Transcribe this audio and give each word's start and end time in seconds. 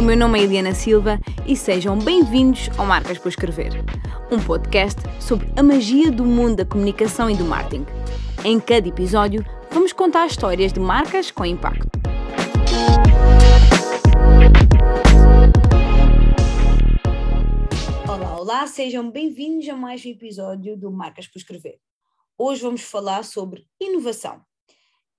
O 0.00 0.02
meu 0.02 0.16
nome 0.16 0.40
é 0.40 0.44
Eliana 0.44 0.72
Silva 0.72 1.20
e 1.46 1.54
sejam 1.54 1.98
bem-vindos 1.98 2.70
ao 2.78 2.86
Marcas 2.86 3.18
por 3.18 3.28
Escrever, 3.28 3.84
um 4.32 4.42
podcast 4.42 4.98
sobre 5.20 5.52
a 5.54 5.62
magia 5.62 6.10
do 6.10 6.24
mundo 6.24 6.56
da 6.56 6.64
comunicação 6.64 7.28
e 7.28 7.36
do 7.36 7.44
marketing. 7.44 7.84
Em 8.42 8.58
cada 8.58 8.88
episódio, 8.88 9.44
vamos 9.70 9.92
contar 9.92 10.26
histórias 10.26 10.72
de 10.72 10.80
marcas 10.80 11.30
com 11.30 11.44
impacto. 11.44 11.86
Olá, 18.08 18.40
olá, 18.40 18.66
sejam 18.66 19.10
bem-vindos 19.10 19.68
a 19.68 19.76
mais 19.76 20.02
um 20.06 20.08
episódio 20.08 20.78
do 20.78 20.90
Marcas 20.90 21.28
por 21.28 21.36
Escrever. 21.36 21.78
Hoje 22.38 22.62
vamos 22.62 22.80
falar 22.80 23.22
sobre 23.22 23.66
inovação 23.78 24.40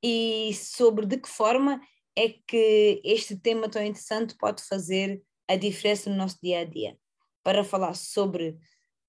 e 0.04 0.52
sobre 0.55 1.05
de 1.05 1.18
que 1.18 1.29
forma 1.29 1.79
é 2.15 2.29
que 2.47 3.01
este 3.04 3.36
tema 3.36 3.70
tão 3.70 3.83
interessante 3.83 4.36
pode 4.38 4.64
fazer 4.64 5.21
a 5.47 5.56
diferença 5.56 6.10
no 6.10 6.15
nosso 6.15 6.37
dia 6.42 6.60
a 6.60 6.65
dia. 6.65 6.97
Para 7.43 7.64
falar 7.64 7.93
sobre 7.93 8.57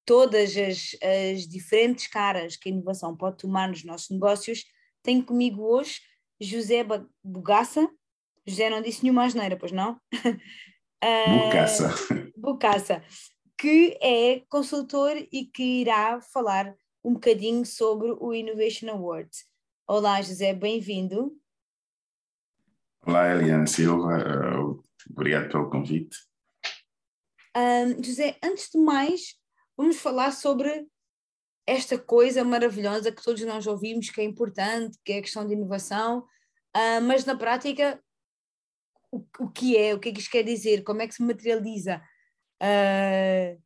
todas 0.04 0.56
as, 0.56 0.96
as 1.02 1.46
diferentes 1.46 2.06
caras 2.06 2.56
que 2.56 2.68
a 2.68 2.72
inovação 2.72 3.16
pode 3.16 3.38
tomar 3.38 3.68
nos 3.68 3.84
nossos 3.84 4.10
negócios, 4.10 4.64
tenho 5.02 5.24
comigo 5.24 5.62
hoje 5.62 6.00
José 6.40 6.84
Bugaça. 7.22 7.88
José 8.46 8.68
não 8.68 8.82
disse 8.82 9.02
nenhuma 9.02 9.24
asneira, 9.24 9.56
pois 9.56 9.72
não? 9.72 10.00
Bucaça. 11.44 11.94
Bucaça, 12.36 13.04
que 13.58 13.98
é 14.00 14.40
consultor 14.48 15.16
e 15.32 15.44
que 15.44 15.80
irá 15.80 16.20
falar 16.20 16.74
um 17.04 17.14
bocadinho 17.14 17.64
sobre 17.64 18.12
o 18.18 18.32
Innovation 18.32 18.90
Awards. 18.90 19.44
Olá, 19.86 20.20
José, 20.22 20.52
bem-vindo. 20.52 21.36
Olá, 23.04 23.34
Eliana 23.34 23.66
Silva, 23.66 24.16
uh, 24.16 24.80
obrigado 25.10 25.50
pelo 25.50 25.68
convite. 25.68 26.16
Um, 27.56 28.00
José, 28.00 28.38
antes 28.40 28.70
de 28.70 28.78
mais, 28.78 29.34
vamos 29.76 29.96
falar 29.96 30.30
sobre 30.30 30.86
esta 31.66 31.98
coisa 31.98 32.44
maravilhosa 32.44 33.10
que 33.10 33.20
todos 33.20 33.42
nós 33.42 33.66
ouvimos, 33.66 34.08
que 34.08 34.20
é 34.20 34.24
importante, 34.24 34.96
que 35.04 35.14
é 35.14 35.18
a 35.18 35.20
questão 35.20 35.44
de 35.44 35.52
inovação, 35.52 36.20
uh, 36.20 37.02
mas 37.02 37.24
na 37.24 37.36
prática, 37.36 38.00
o, 39.10 39.26
o, 39.40 39.50
que 39.50 39.76
é, 39.76 39.92
o 39.92 39.98
que 39.98 40.10
é 40.10 40.12
que 40.12 40.20
isto 40.20 40.30
quer 40.30 40.44
dizer, 40.44 40.84
como 40.84 41.02
é 41.02 41.08
que 41.08 41.14
se 41.16 41.24
materializa 41.24 42.00
uh, 42.62 43.62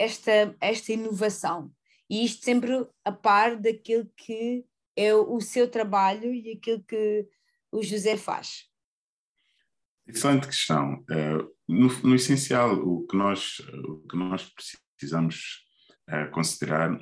esta, 0.00 0.56
esta 0.60 0.92
inovação? 0.92 1.72
E 2.10 2.24
isto 2.24 2.44
sempre 2.44 2.72
a 3.04 3.12
par 3.12 3.54
daquilo 3.54 4.10
que 4.16 4.66
é 4.96 5.14
o, 5.14 5.36
o 5.36 5.40
seu 5.40 5.70
trabalho 5.70 6.34
e 6.34 6.50
aquilo 6.50 6.82
que 6.82 7.28
o 7.70 7.84
José 7.84 8.16
faz. 8.16 8.68
Excelente 10.10 10.46
questão. 10.46 11.04
Uh, 11.10 11.48
no, 11.68 11.88
no, 12.02 12.14
essencial, 12.14 12.74
o 12.74 13.06
que 13.06 13.16
nós, 13.16 13.60
o 13.84 13.98
que 14.08 14.16
nós 14.16 14.52
precisamos 14.96 15.64
uh, 16.08 16.30
considerar 16.32 17.00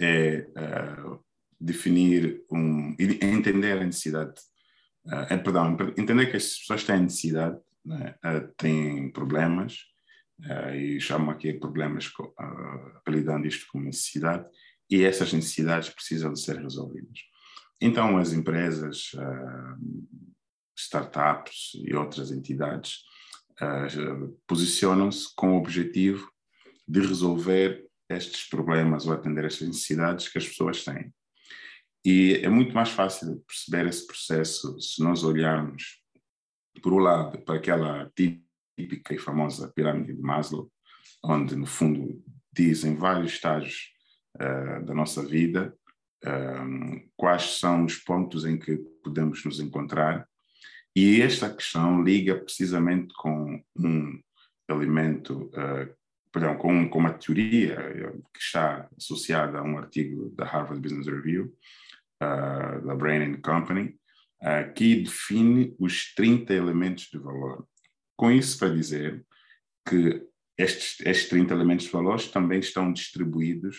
é 0.00 0.46
uh, 0.56 1.24
definir 1.58 2.42
um, 2.52 2.94
entender 2.98 3.78
a 3.78 3.84
necessidade, 3.84 4.34
uh, 5.06 5.42
perdão, 5.42 5.76
entender 5.96 6.26
que 6.26 6.36
as 6.36 6.58
pessoas 6.58 6.84
têm 6.84 7.00
necessidade, 7.00 7.58
né, 7.84 8.14
têm 8.56 9.10
problemas, 9.10 9.78
e 10.74 11.00
chamam 11.00 11.30
aqui 11.30 11.52
problemas, 11.52 12.10
apelidando 12.96 13.46
isto 13.46 13.66
como 13.70 13.84
necessidade, 13.84 14.48
e 14.90 15.04
essas 15.04 15.32
necessidades 15.32 15.90
precisam 15.90 16.32
de 16.32 16.40
ser 16.40 16.58
resolvidas. 16.58 17.20
Então, 17.80 18.18
as 18.18 18.32
empresas 18.32 19.12
startups 20.76 21.72
e 21.74 21.94
outras 21.94 22.30
entidades 22.30 22.98
uh, 23.60 24.40
posicionam-se 24.46 25.34
com 25.34 25.54
o 25.54 25.58
objetivo 25.58 26.30
de 26.86 27.00
resolver 27.00 27.84
estes 28.08 28.48
problemas 28.48 29.06
ou 29.06 29.12
atender 29.12 29.44
estas 29.44 29.66
necessidades 29.66 30.28
que 30.28 30.38
as 30.38 30.46
pessoas 30.46 30.84
têm. 30.84 31.12
E 32.04 32.40
é 32.42 32.48
muito 32.48 32.74
mais 32.74 32.90
fácil 32.90 33.42
perceber 33.46 33.88
esse 33.88 34.06
processo 34.06 34.78
se 34.78 35.02
nós 35.02 35.24
olharmos, 35.24 36.02
por 36.82 36.92
um 36.92 36.98
lado, 36.98 37.38
para 37.44 37.56
aquela 37.56 38.12
típica 38.14 39.14
e 39.14 39.18
famosa 39.18 39.72
pirâmide 39.74 40.14
de 40.14 40.20
Maslow, 40.20 40.70
onde, 41.24 41.56
no 41.56 41.66
fundo, 41.66 42.22
dizem 42.52 42.94
vários 42.94 43.32
estágios 43.32 43.90
uh, 44.36 44.84
da 44.84 44.94
nossa 44.94 45.24
vida, 45.24 45.74
um, 46.26 47.08
quais 47.16 47.58
são 47.58 47.84
os 47.84 47.96
pontos 47.96 48.44
em 48.44 48.58
que 48.58 48.76
podemos 49.02 49.44
nos 49.44 49.60
encontrar 49.60 50.28
e 50.94 51.20
esta 51.20 51.52
questão 51.52 52.04
liga 52.04 52.36
precisamente 52.36 53.12
com 53.14 53.60
um 53.76 54.20
elemento, 54.68 55.50
uh, 55.52 55.92
perdão, 56.32 56.56
com, 56.56 56.88
com 56.88 56.98
uma 56.98 57.12
teoria 57.12 57.74
eh, 57.74 58.12
que 58.32 58.40
está 58.40 58.88
associada 58.96 59.58
a 59.58 59.62
um 59.62 59.76
artigo 59.76 60.30
da 60.30 60.44
Harvard 60.44 60.80
Business 60.80 61.06
Review, 61.06 61.52
uh, 62.22 62.86
da 62.86 62.94
Brain 62.94 63.40
Company, 63.40 63.96
uh, 64.42 64.72
que 64.74 65.02
define 65.02 65.74
os 65.78 66.14
30 66.14 66.54
elementos 66.54 67.08
de 67.10 67.18
valor. 67.18 67.66
Com 68.16 68.30
isso 68.30 68.58
para 68.58 68.74
dizer 68.74 69.24
que 69.88 70.24
estes, 70.56 71.00
estes 71.04 71.28
30 71.28 71.54
elementos 71.54 71.86
de 71.86 71.92
valor 71.92 72.20
também 72.28 72.60
estão 72.60 72.92
distribuídos 72.92 73.76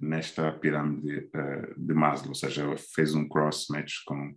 nesta 0.00 0.52
pirâmide 0.52 1.30
de 1.76 1.94
Maslow, 1.94 2.30
ou 2.30 2.34
seja, 2.34 2.66
fez 2.94 3.14
um 3.14 3.26
cross-match 3.26 4.04
com 4.04 4.36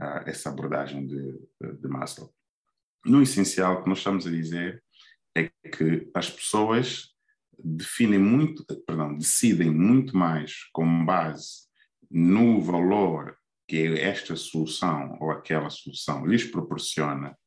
uh, 0.00 0.26
essa 0.26 0.48
abordagem 0.48 1.06
de, 1.06 1.38
de 1.60 1.88
Maslow. 1.88 2.32
No 3.04 3.22
essencial, 3.22 3.74
o 3.74 3.82
que 3.82 3.88
nós 3.88 3.98
estamos 3.98 4.26
a 4.26 4.30
dizer 4.30 4.82
é 5.34 5.48
que 5.48 6.10
as 6.14 6.28
pessoas 6.28 7.14
definem 7.62 8.18
muito, 8.18 8.64
perdão, 8.86 9.16
decidem 9.16 9.70
muito 9.70 10.16
mais 10.16 10.64
com 10.72 11.04
base 11.04 11.68
no 12.10 12.60
valor 12.60 13.36
que 13.68 13.86
esta 14.00 14.34
solução 14.34 15.16
ou 15.20 15.30
aquela 15.30 15.70
solução 15.70 16.26
lhes 16.26 16.44
proporciona 16.44 17.38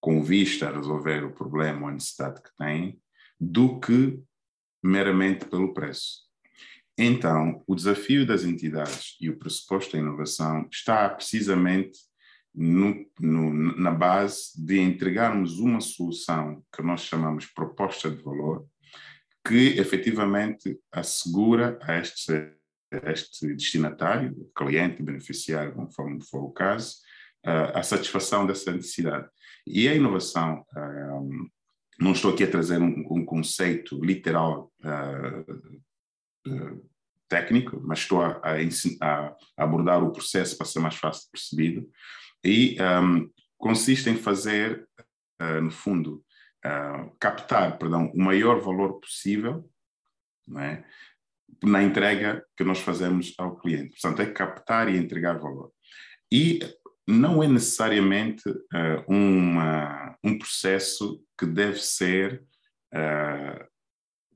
com 0.00 0.22
vista 0.22 0.68
a 0.68 0.72
resolver 0.72 1.24
o 1.24 1.34
problema 1.34 1.82
ou 1.82 1.88
a 1.88 1.92
necessidade 1.92 2.40
que 2.40 2.54
têm, 2.56 3.00
do 3.40 3.80
que 3.80 4.22
meramente 4.82 5.46
pelo 5.46 5.74
preço. 5.74 6.25
Então, 6.98 7.62
o 7.66 7.74
desafio 7.74 8.26
das 8.26 8.44
entidades 8.44 9.16
e 9.20 9.28
o 9.28 9.38
pressuposto 9.38 9.92
da 9.92 9.98
inovação 9.98 10.66
está 10.72 11.08
precisamente 11.10 11.98
no, 12.54 13.06
no, 13.20 13.52
na 13.78 13.90
base 13.90 14.52
de 14.56 14.80
entregarmos 14.80 15.58
uma 15.58 15.80
solução 15.80 16.64
que 16.74 16.82
nós 16.82 17.02
chamamos 17.02 17.44
proposta 17.44 18.10
de 18.10 18.22
valor, 18.22 18.66
que 19.46 19.78
efetivamente 19.78 20.78
assegura 20.90 21.78
a 21.82 21.98
este, 21.98 22.32
a 22.90 23.12
este 23.12 23.54
destinatário, 23.54 24.50
cliente, 24.56 25.02
beneficiário, 25.02 25.74
conforme 25.74 26.24
for 26.24 26.42
o 26.44 26.50
caso, 26.50 26.96
a 27.44 27.82
satisfação 27.82 28.46
dessa 28.46 28.72
necessidade. 28.72 29.28
E 29.66 29.86
a 29.86 29.94
inovação, 29.94 30.64
não 32.00 32.12
estou 32.12 32.32
aqui 32.32 32.42
a 32.42 32.50
trazer 32.50 32.80
um, 32.80 33.06
um 33.10 33.24
conceito 33.24 34.02
literal 34.02 34.72
uh, 34.80 35.80
técnico, 37.28 37.80
mas 37.84 38.00
estou 38.00 38.22
a, 38.22 38.40
a, 38.42 38.56
a, 39.02 39.36
abordar 39.56 40.02
o 40.02 40.12
processo 40.12 40.56
para 40.56 40.66
ser 40.66 40.80
mais 40.80 40.96
fácil 40.96 41.28
percebido. 41.30 41.88
E 42.44 42.76
um, 42.80 43.30
consiste 43.58 44.08
em 44.08 44.16
fazer, 44.16 44.86
uh, 45.40 45.60
no 45.60 45.70
fundo, 45.70 46.24
uh, 46.64 47.16
captar, 47.18 47.78
perdão, 47.78 48.10
o 48.14 48.18
maior 48.18 48.60
valor 48.60 49.00
possível 49.00 49.68
é? 50.58 50.84
na 51.64 51.82
entrega 51.82 52.44
que 52.56 52.64
nós 52.64 52.78
fazemos 52.78 53.34
ao 53.38 53.56
cliente. 53.56 54.00
Portanto, 54.00 54.22
é 54.22 54.32
captar 54.32 54.88
e 54.88 54.96
entregar 54.96 55.38
valor. 55.38 55.72
E 56.30 56.60
não 57.08 57.42
é 57.42 57.48
necessariamente 57.48 58.48
uh, 58.48 59.04
uma, 59.08 60.16
um 60.22 60.38
processo 60.38 61.22
que 61.38 61.46
deve 61.46 61.78
ser 61.78 62.42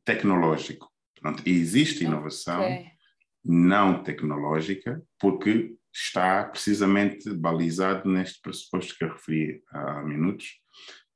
tecnológico. 0.05 0.91
Portanto, 1.21 1.43
existe 1.47 2.05
inovação 2.05 2.63
okay. 2.63 2.87
não 3.45 4.03
tecnológica, 4.03 5.03
porque 5.19 5.75
está 5.93 6.45
precisamente 6.45 7.31
balizado 7.35 8.09
neste 8.09 8.41
pressuposto 8.41 8.97
que 8.97 9.05
eu 9.05 9.13
referi 9.13 9.63
há 9.71 10.03
minutos. 10.03 10.59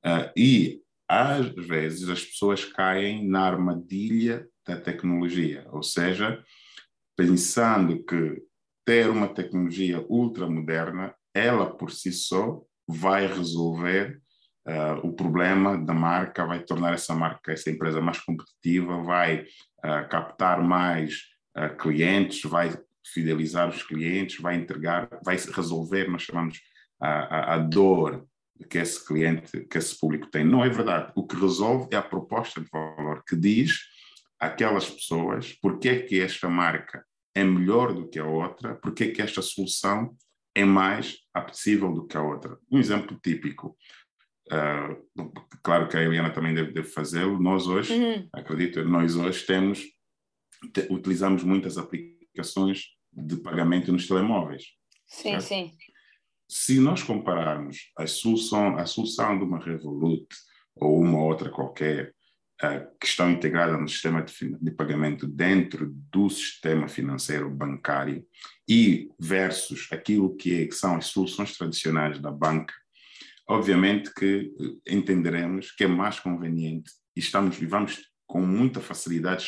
Uh, 0.05 0.31
e, 0.37 0.81
às 1.09 1.49
vezes, 1.55 2.09
as 2.09 2.25
pessoas 2.25 2.65
caem 2.65 3.27
na 3.27 3.47
armadilha 3.47 4.47
da 4.67 4.81
tecnologia, 4.81 5.67
ou 5.71 5.83
seja, 5.83 6.43
pensando 7.17 8.03
que 8.05 8.43
ter 8.85 9.09
uma 9.09 9.29
tecnologia 9.29 10.05
ultramoderna, 10.09 11.15
ela 11.35 11.75
por 11.75 11.91
si 11.91 12.13
só 12.13 12.63
vai 12.87 13.27
resolver 13.27 14.21
uh, 14.67 15.07
o 15.07 15.13
problema 15.13 15.77
da 15.77 15.95
marca, 15.95 16.47
vai 16.47 16.61
tornar 16.61 16.95
essa 16.95 17.15
marca, 17.15 17.53
essa 17.53 17.71
empresa 17.71 18.01
mais 18.01 18.19
competitiva, 18.21 19.03
vai 19.03 19.43
uh, 19.43 20.09
captar 20.09 20.63
mais 20.63 21.23
uh, 21.57 21.77
clientes, 21.77 22.43
vai 22.49 22.77
fidelizar 23.07 23.69
os 23.69 23.83
clientes, 23.83 24.41
vai 24.41 24.57
entregar, 24.57 25.09
vai 25.25 25.37
resolver, 25.37 26.09
nós 26.09 26.23
chamamos 26.23 26.61
a, 27.01 27.09
a, 27.09 27.55
a 27.55 27.59
dor 27.59 28.27
que 28.71 28.79
esse 28.79 29.05
cliente, 29.05 29.67
que 29.67 29.79
esse 29.79 29.99
público 29.99 30.29
tem. 30.31 30.45
Não 30.45 30.65
é 30.65 30.69
verdade. 30.69 31.13
O 31.15 31.27
que 31.27 31.37
resolve 31.37 31.89
é 31.91 31.97
a 31.97 32.03
proposta 32.03 32.61
de 32.61 32.69
valor 32.73 33.23
que 33.27 33.37
diz 33.37 33.81
àquelas 34.39 34.89
pessoas 34.89 35.53
porque 35.61 35.89
é 35.89 36.01
que 36.01 36.21
esta 36.21 36.49
marca 36.49 37.05
é 37.35 37.43
melhor 37.43 37.93
do 37.93 38.09
que 38.09 38.19
a 38.19 38.25
outra, 38.25 38.77
porque 38.77 39.05
é 39.05 39.11
que 39.11 39.21
esta 39.21 39.43
solução 39.43 40.17
é 40.55 40.65
mais 40.65 41.17
apetecível 41.33 41.93
do 41.93 42.07
que 42.07 42.17
a 42.17 42.23
outra. 42.23 42.57
Um 42.71 42.79
exemplo 42.79 43.19
típico, 43.21 43.77
uh, 44.53 45.33
claro 45.63 45.89
que 45.89 45.97
a 45.97 46.03
Eliana 46.03 46.31
também 46.31 46.55
deve, 46.55 46.73
deve 46.73 46.89
fazê-lo, 46.89 47.41
nós 47.41 47.67
hoje, 47.67 47.95
uhum. 47.95 48.29
acredito, 48.33 48.85
nós 48.85 49.17
hoje 49.17 49.45
temos, 49.47 49.83
te, 50.73 50.87
utilizamos 50.91 51.43
muitas 51.43 51.79
aplicações 51.79 52.95
de 53.13 53.37
pagamento 53.37 53.93
nos 53.93 54.07
telemóveis. 54.07 54.65
Sim, 55.07 55.41
certo? 55.41 55.43
sim. 55.43 55.73
Se 56.49 56.79
nós 56.79 57.03
compararmos 57.03 57.91
a 57.97 58.07
solução, 58.07 58.77
a 58.77 58.87
solução 58.87 59.39
de 59.39 59.45
uma 59.45 59.59
Revolut 59.59 60.27
ou 60.77 61.01
uma 61.01 61.23
outra 61.23 61.51
qualquer 61.51 62.15
uh, 62.63 62.99
que 63.01 63.07
estão 63.07 63.31
integradas 63.31 63.81
no 63.81 63.89
sistema 63.89 64.23
de, 64.23 64.33
de, 64.61 64.71
pagamento 64.71 65.27
dentro 65.27 65.91
do 66.13 66.29
sistema 66.29 66.89
financeiro 66.89 67.49
bancário 67.49 68.25
e 68.69 69.11
versus 69.19 69.89
aquilo 69.91 70.37
que, 70.37 70.63
é, 70.63 70.67
que 70.67 70.75
são 70.75 70.97
as 70.97 71.07
soluções 71.07 71.57
tradicionais 71.57 72.19
da 72.19 72.31
banca, 72.31 72.75
obviamente 73.49 74.13
que 74.15 74.53
eh, 74.59 74.95
entenderemos 74.95 75.71
que 75.73 75.85
é 75.85 75.87
mais 75.87 76.19
conveniente 76.19 76.91
e 77.17 77.21
estamos 77.21 77.61
e 77.61 77.67
vamos 77.67 78.03
com 78.27 78.41
muita 78.41 78.81
facilidade 78.81 79.47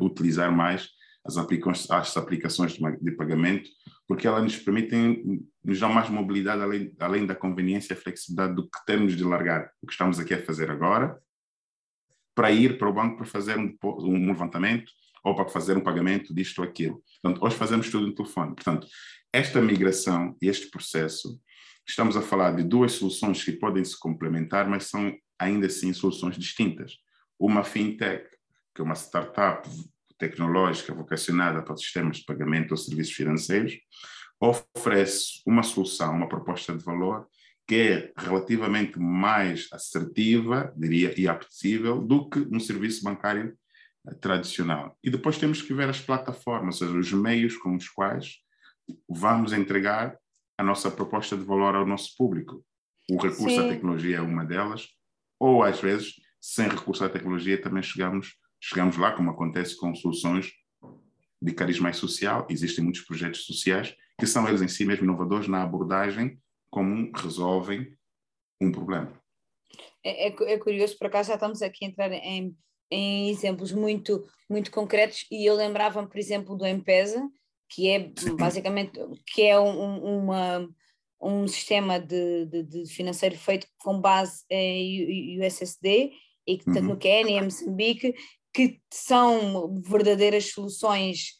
utilizar 0.00 0.50
mais 0.54 0.88
as, 1.24 1.36
aplicações, 1.36 1.90
as 1.90 2.16
aplicações 2.16 2.72
de 3.00 3.12
pagamento, 3.12 3.70
porque 4.06 4.26
elas 4.26 4.42
nos 4.42 4.56
permitem, 4.56 5.44
nos 5.64 5.78
dão 5.78 5.92
mais 5.92 6.08
mobilidade 6.08 6.62
além, 6.62 6.92
além 6.98 7.26
da 7.26 7.34
conveniência 7.34 7.92
e 7.92 7.96
flexibilidade 7.96 8.54
do 8.54 8.64
que 8.64 8.84
temos 8.86 9.16
de 9.16 9.24
largar 9.24 9.70
o 9.82 9.86
que 9.86 9.92
estamos 9.92 10.18
aqui 10.18 10.34
a 10.34 10.42
fazer 10.42 10.70
agora, 10.70 11.16
para 12.34 12.50
ir 12.50 12.78
para 12.78 12.88
o 12.88 12.92
banco 12.92 13.16
para 13.18 13.26
fazer 13.26 13.58
um, 13.58 13.76
um 13.82 14.26
levantamento 14.26 14.90
ou 15.24 15.34
para 15.34 15.48
fazer 15.48 15.76
um 15.76 15.82
pagamento 15.82 16.34
disto 16.34 16.60
ou 16.60 16.64
aquilo. 16.64 17.02
Portanto, 17.20 17.44
hoje 17.44 17.56
fazemos 17.56 17.90
tudo 17.90 18.06
no 18.06 18.14
telefone. 18.14 18.54
Portanto, 18.54 18.86
esta 19.32 19.60
migração 19.60 20.36
este 20.40 20.70
processo, 20.70 21.38
estamos 21.88 22.16
a 22.16 22.22
falar 22.22 22.54
de 22.54 22.62
duas 22.62 22.92
soluções 22.92 23.42
que 23.42 23.52
podem 23.52 23.84
se 23.84 23.98
complementar, 23.98 24.68
mas 24.68 24.84
são 24.84 25.16
ainda 25.38 25.66
assim 25.66 25.92
soluções 25.92 26.36
distintas. 26.36 26.98
Uma 27.38 27.64
fintech, 27.64 28.28
que 28.74 28.82
é 28.82 28.84
uma 28.84 28.94
startup 28.94 29.68
tecnológica 30.18 30.92
vocacionada 30.92 31.62
para 31.62 31.76
sistemas 31.76 32.18
de 32.18 32.24
pagamento 32.24 32.72
ou 32.72 32.76
serviços 32.76 33.14
financeiros, 33.14 33.78
oferece 34.40 35.40
uma 35.46 35.62
solução, 35.62 36.14
uma 36.14 36.28
proposta 36.28 36.76
de 36.76 36.84
valor 36.84 37.26
que 37.66 37.74
é 37.74 38.12
relativamente 38.16 38.98
mais 38.98 39.68
assertiva, 39.70 40.72
diria, 40.74 41.12
e 41.20 41.28
apetecível 41.28 42.00
do 42.00 42.28
que 42.28 42.38
um 42.50 42.58
serviço 42.58 43.04
bancário 43.04 43.54
eh, 44.08 44.14
tradicional. 44.14 44.96
E 45.04 45.10
depois 45.10 45.36
temos 45.36 45.60
que 45.60 45.74
ver 45.74 45.86
as 45.86 46.00
plataformas, 46.00 46.80
ou 46.80 46.88
seja, 46.88 46.98
os 46.98 47.12
meios 47.12 47.58
com 47.58 47.76
os 47.76 47.86
quais 47.86 48.38
vamos 49.06 49.52
entregar 49.52 50.16
a 50.58 50.62
nossa 50.62 50.90
proposta 50.90 51.36
de 51.36 51.44
valor 51.44 51.74
ao 51.74 51.86
nosso 51.86 52.16
público. 52.16 52.64
O 53.10 53.16
recurso 53.16 53.48
Sim. 53.48 53.66
à 53.66 53.68
tecnologia 53.68 54.18
é 54.18 54.20
uma 54.20 54.44
delas, 54.44 54.88
ou 55.38 55.62
às 55.62 55.80
vezes, 55.80 56.14
sem 56.40 56.68
recurso 56.68 57.04
à 57.04 57.08
tecnologia, 57.08 57.60
também 57.60 57.82
chegamos 57.82 58.36
chegamos 58.60 58.96
lá, 58.96 59.12
como 59.12 59.30
acontece 59.30 59.76
com 59.76 59.94
soluções 59.94 60.52
de 61.40 61.52
cariz 61.52 61.78
mais 61.78 61.96
social. 61.96 62.46
Existem 62.50 62.82
muitos 62.82 63.02
projetos 63.02 63.44
sociais 63.44 63.94
que 64.18 64.26
são 64.26 64.48
eles 64.48 64.60
em 64.60 64.68
si 64.68 64.84
mesmo 64.84 65.04
inovadores 65.04 65.46
na 65.46 65.62
abordagem 65.62 66.40
como 66.70 67.10
resolvem 67.14 67.96
um 68.60 68.72
problema. 68.72 69.12
É, 70.04 70.28
é, 70.28 70.54
é 70.54 70.58
curioso, 70.58 70.98
por 70.98 71.06
acaso 71.06 71.28
já 71.28 71.34
estamos 71.34 71.62
aqui 71.62 71.84
a 71.84 71.88
entrar 71.88 72.12
em, 72.12 72.54
em 72.90 73.30
exemplos 73.30 73.72
muito, 73.72 74.26
muito 74.50 74.70
concretos 74.70 75.26
e 75.30 75.48
eu 75.48 75.54
lembrava-me, 75.54 76.08
por 76.08 76.18
exemplo, 76.18 76.56
do 76.56 76.66
M-Pesa, 76.66 77.28
que 77.68 77.88
é 77.88 78.10
basicamente 78.38 78.98
que 79.26 79.42
é 79.42 79.58
um, 79.58 80.20
uma, 80.22 80.68
um 81.20 81.46
sistema 81.46 81.98
de, 82.00 82.46
de, 82.46 82.62
de, 82.62 82.86
financeiro 82.86 83.36
feito 83.36 83.66
com 83.78 84.00
base 84.00 84.44
em 84.50 85.38
USSD 85.40 86.12
e 86.46 86.58
que 86.58 86.64
tanto 86.64 86.80
uhum. 86.80 86.88
no 86.88 86.96
Quênia 86.96 87.38
e 87.38 87.42
Moçambique 87.42 88.14
que 88.52 88.80
são 88.92 89.80
verdadeiras 89.82 90.50
soluções 90.52 91.34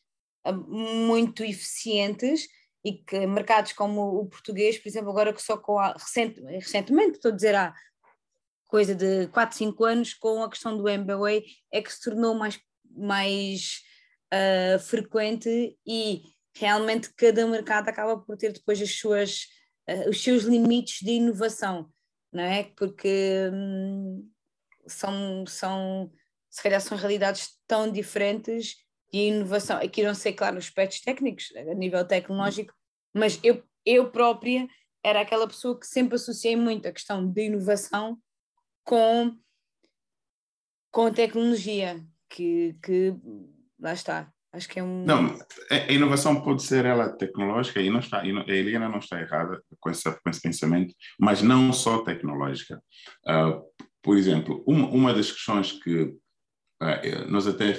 ah, 0.45 0.53
muito 0.53 1.43
eficientes 1.43 2.47
e 2.85 2.93
que 2.93 3.27
mercados 3.27 3.73
como 3.73 4.21
o 4.21 4.27
português, 4.27 4.79
por 4.79 4.89
exemplo, 4.89 5.11
agora 5.11 5.33
que 5.33 5.43
só 5.43 5.57
com 5.57 5.79
a, 5.79 5.93
recent, 5.93 6.39
recentemente, 6.39 7.17
estou 7.17 7.33
a 7.33 7.35
dizer 7.35 7.55
há 7.55 7.75
coisa 8.67 8.95
de 8.95 9.27
4, 9.29 9.57
5 9.57 9.85
anos, 9.85 10.15
com 10.15 10.43
a 10.43 10.49
questão 10.49 10.77
do 10.77 10.85
MBA, 10.85 11.43
é 11.73 11.83
que 11.83 11.93
se 11.93 12.01
tornou 12.03 12.35
mais, 12.35 12.61
mais 12.85 13.83
uh, 14.33 14.79
frequente 14.79 15.77
e 15.87 16.23
realmente 16.57 17.13
cada 17.15 17.47
mercado 17.47 17.89
acaba 17.89 18.19
por 18.19 18.37
ter 18.37 18.53
depois 18.53 18.81
as 18.81 18.99
suas, 18.99 19.47
uh, 19.89 20.11
os 20.11 20.23
seus 20.23 20.45
limites 20.45 21.01
de 21.01 21.13
inovação, 21.13 21.91
não 22.33 22.45
é? 22.45 22.65
Porque 22.77 23.51
hum, 23.53 24.29
são, 24.87 25.47
são 25.47 26.11
se 26.51 26.63
calhar 26.63 26.81
são 26.81 26.97
realidades 26.97 27.59
tão 27.67 27.91
diferentes 27.91 28.77
e 29.13 29.21
a 29.21 29.25
inovação, 29.35 29.79
aqui 29.79 30.03
não 30.03 30.15
sei, 30.15 30.33
claro, 30.33 30.59
os 30.59 30.65
aspectos 30.65 31.01
técnicos, 31.01 31.55
a 31.57 31.75
nível 31.75 32.05
tecnológico, 32.07 32.75
mas 33.15 33.39
eu, 33.43 33.63
eu 33.85 34.11
própria 34.11 34.69
era 35.03 35.21
aquela 35.21 35.47
pessoa 35.47 35.79
que 35.79 35.87
sempre 35.87 36.17
associei 36.17 36.57
muito 36.57 36.87
a 36.87 36.93
questão 36.93 37.27
de 37.27 37.47
inovação 37.47 38.19
com, 38.85 39.37
com 40.91 41.07
a 41.07 41.11
tecnologia, 41.13 42.05
que, 42.29 42.77
que 42.83 43.15
lá 43.81 43.93
está. 43.93 44.33
Acho 44.53 44.69
que 44.69 44.81
é 44.81 44.83
um. 44.83 45.05
Não, 45.05 45.39
a 45.71 45.93
inovação 45.93 46.41
pode 46.41 46.63
ser 46.63 46.87
ela 46.87 47.11
tecnológica 47.11 47.83
e 47.83 47.91
não 47.91 48.01
está, 48.01 48.23
a 48.23 48.27
Eliana 48.27 48.89
não 48.89 48.99
está 48.99 49.21
errada 49.21 49.63
com 49.79 49.91
esse, 49.91 50.11
com 50.11 50.31
esse 50.31 50.41
pensamento, 50.41 50.95
mas 51.21 51.43
não 51.43 51.71
só 51.73 51.99
tecnológica. 52.03 52.83
Uh, 53.27 53.63
por 54.03 54.17
exemplo, 54.17 54.65
uma, 54.67 54.89
uma 54.89 55.13
das 55.13 55.31
questões 55.31 55.73
que 55.73 56.17
é, 56.81 57.25
nós 57.27 57.47
até 57.47 57.79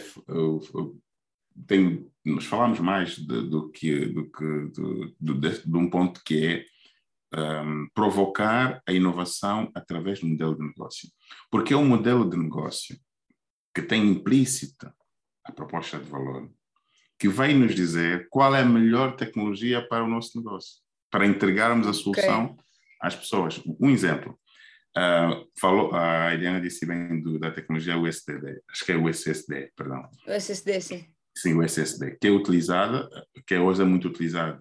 tem, 1.66 2.08
nós 2.24 2.46
falamos 2.46 2.80
mais 2.80 3.16
de, 3.16 3.50
do 3.50 3.72
que, 3.72 4.06
do 4.08 4.30
que 4.30 4.72
de, 5.20 5.34
de, 5.34 5.64
de, 5.66 5.78
um 5.78 5.90
ponto 5.90 6.22
que 6.24 6.66
é 7.34 7.62
um, 7.64 7.88
provocar 7.94 8.82
a 8.86 8.92
inovação 8.92 9.72
através 9.74 10.20
do 10.20 10.28
modelo 10.28 10.56
de 10.56 10.66
negócio. 10.66 11.10
Porque 11.50 11.74
é 11.74 11.78
um 11.78 11.88
modelo 11.88 12.30
de 12.30 12.38
negócio 12.38 13.00
que 13.74 13.82
tem 13.82 14.06
implícita 14.06 14.94
a 15.50 15.52
proposta 15.52 15.98
de 16.00 16.10
valor, 16.10 16.50
que 17.20 17.28
vai 17.28 17.54
nos 17.54 17.76
dizer 17.76 18.28
qual 18.30 18.56
é 18.56 18.62
a 18.62 18.66
melhor 18.66 19.16
tecnologia 19.16 19.86
para 19.88 20.04
o 20.04 20.08
nosso 20.08 20.38
negócio, 20.38 20.78
para 21.12 21.26
entregarmos 21.26 21.88
a 21.88 21.94
solução 21.94 22.46
okay. 22.46 22.66
às 23.02 23.16
pessoas. 23.16 23.62
Um 23.80 23.90
exemplo, 23.90 24.40
Uh, 24.98 25.48
falou, 25.58 25.94
a 25.94 26.34
Eliana 26.34 26.60
disse 26.60 26.84
bem 26.84 27.22
do, 27.22 27.38
da 27.38 27.52
tecnologia 27.52 27.98
USDD, 27.98 28.60
acho 28.70 28.84
que 28.84 28.92
é 28.92 28.98
o 28.98 29.08
SSD, 29.08 29.72
perdão. 29.76 30.02
O 30.28 30.32
SSD, 30.32 30.82
sim. 30.82 31.06
Sim, 31.38 31.54
o 31.54 31.64
SSD, 31.64 32.18
que 32.20 32.28
é 32.28 32.32
utilizada, 32.32 33.08
que 33.46 33.56
hoje 33.56 33.82
é 33.82 33.86
muito 33.86 34.08
utilizado 34.08 34.60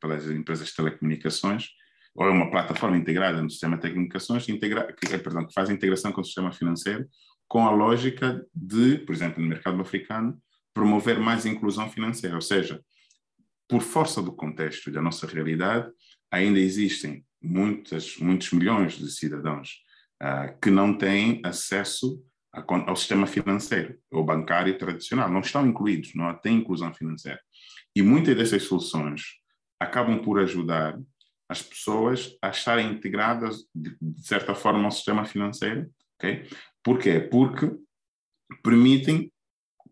pelas 0.00 0.30
empresas 0.30 0.68
de 0.68 0.76
telecomunicações, 0.76 1.66
ou 2.14 2.26
é 2.26 2.30
uma 2.30 2.50
plataforma 2.50 2.96
integrada 2.96 3.42
no 3.42 3.50
sistema 3.50 3.74
de 3.74 3.82
telecomunicações, 3.82 4.48
integra, 4.48 4.92
que, 4.92 5.18
perdão, 5.18 5.46
que 5.46 5.52
faz 5.52 5.68
integração 5.68 6.12
com 6.12 6.20
o 6.20 6.24
sistema 6.24 6.52
financeiro, 6.52 7.06
com 7.48 7.66
a 7.66 7.70
lógica 7.70 8.44
de, 8.54 8.98
por 8.98 9.14
exemplo, 9.14 9.42
no 9.42 9.48
mercado 9.48 9.80
africano, 9.80 10.40
promover 10.72 11.18
mais 11.18 11.46
inclusão 11.46 11.88
financeira, 11.90 12.34
ou 12.34 12.42
seja, 12.42 12.82
por 13.68 13.80
força 13.80 14.20
do 14.20 14.32
contexto 14.32 14.90
da 14.90 15.00
nossa 15.00 15.26
realidade, 15.26 15.90
ainda 16.30 16.58
existem 16.58 17.24
muitas, 17.42 18.16
muitos 18.18 18.50
milhões 18.52 18.94
de 18.94 19.10
cidadãos 19.10 19.82
uh, 20.22 20.58
que 20.60 20.70
não 20.70 20.96
têm 20.96 21.40
acesso 21.44 22.22
a, 22.52 22.64
ao 22.88 22.96
sistema 22.96 23.26
financeiro 23.26 23.98
ou 24.10 24.24
bancário 24.24 24.76
tradicional, 24.78 25.30
não 25.30 25.40
estão 25.40 25.66
incluídos, 25.66 26.14
não 26.14 26.34
têm 26.34 26.58
inclusão 26.58 26.92
financeira. 26.92 27.40
E 27.94 28.02
muitas 28.02 28.36
dessas 28.36 28.64
soluções 28.64 29.22
acabam 29.78 30.20
por 30.20 30.40
ajudar 30.40 30.98
as 31.48 31.62
pessoas 31.62 32.36
a 32.42 32.48
estarem 32.48 32.90
integradas, 32.90 33.58
de, 33.74 33.96
de 34.00 34.26
certa 34.26 34.54
forma, 34.54 34.84
ao 34.84 34.90
sistema 34.90 35.24
financeiro. 35.24 35.88
Okay? 36.16 36.48
Por 36.82 36.98
quê? 36.98 37.20
Porque 37.20 37.70
permitem 38.62 39.32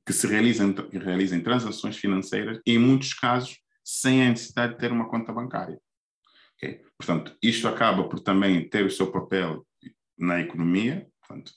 que 0.07 0.13
se 0.13 0.27
realizem, 0.27 0.75
realizem 0.93 1.43
transações 1.43 1.97
financeiras, 1.97 2.61
em 2.67 2.79
muitos 2.79 3.15
casos, 3.15 3.59
sem 3.85 4.23
a 4.23 4.31
necessidade 4.31 4.75
de 4.75 4.79
ter 4.79 4.93
uma 4.93 5.09
conta 5.09 5.33
bancária. 5.33 5.79
Okay? 6.57 6.81
Portanto, 6.99 7.37
isto 7.43 7.69
acaba 7.69 8.09
por 8.09 8.21
também 8.21 8.69
ter 8.69 8.85
o 8.85 8.91
seu 8.91 9.11
papel 9.11 9.67
na 10.19 10.41
economia, 10.41 11.07
portanto, 11.21 11.53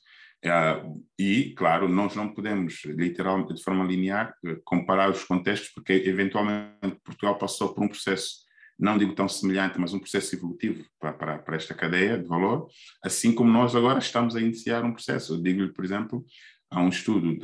uh, 0.45 1.05
e, 1.19 1.53
claro, 1.55 1.87
nós 1.87 2.15
não 2.15 2.33
podemos, 2.33 2.83
literalmente, 2.85 3.53
de 3.53 3.63
forma 3.63 3.83
linear, 3.83 4.33
comparar 4.63 5.09
os 5.09 5.23
contextos, 5.23 5.71
porque 5.71 5.93
eventualmente 5.93 6.99
Portugal 7.03 7.37
passou 7.37 7.73
por 7.73 7.83
um 7.83 7.87
processo 7.87 8.44
não 8.77 8.97
digo 8.97 9.15
tão 9.15 9.27
semelhante, 9.27 9.79
mas 9.79 9.93
um 9.93 9.99
processo 9.99 10.35
evolutivo 10.35 10.85
para, 10.99 11.13
para, 11.13 11.39
para 11.39 11.55
esta 11.55 11.73
cadeia 11.73 12.17
de 12.17 12.27
valor, 12.27 12.67
assim 13.03 13.33
como 13.33 13.51
nós 13.51 13.75
agora 13.75 13.99
estamos 13.99 14.35
a 14.35 14.41
iniciar 14.41 14.83
um 14.83 14.93
processo. 14.93 15.33
Eu 15.33 15.41
digo-lhe, 15.41 15.73
por 15.73 15.85
exemplo, 15.85 16.25
há 16.69 16.81
um 16.81 16.89
estudo 16.89 17.37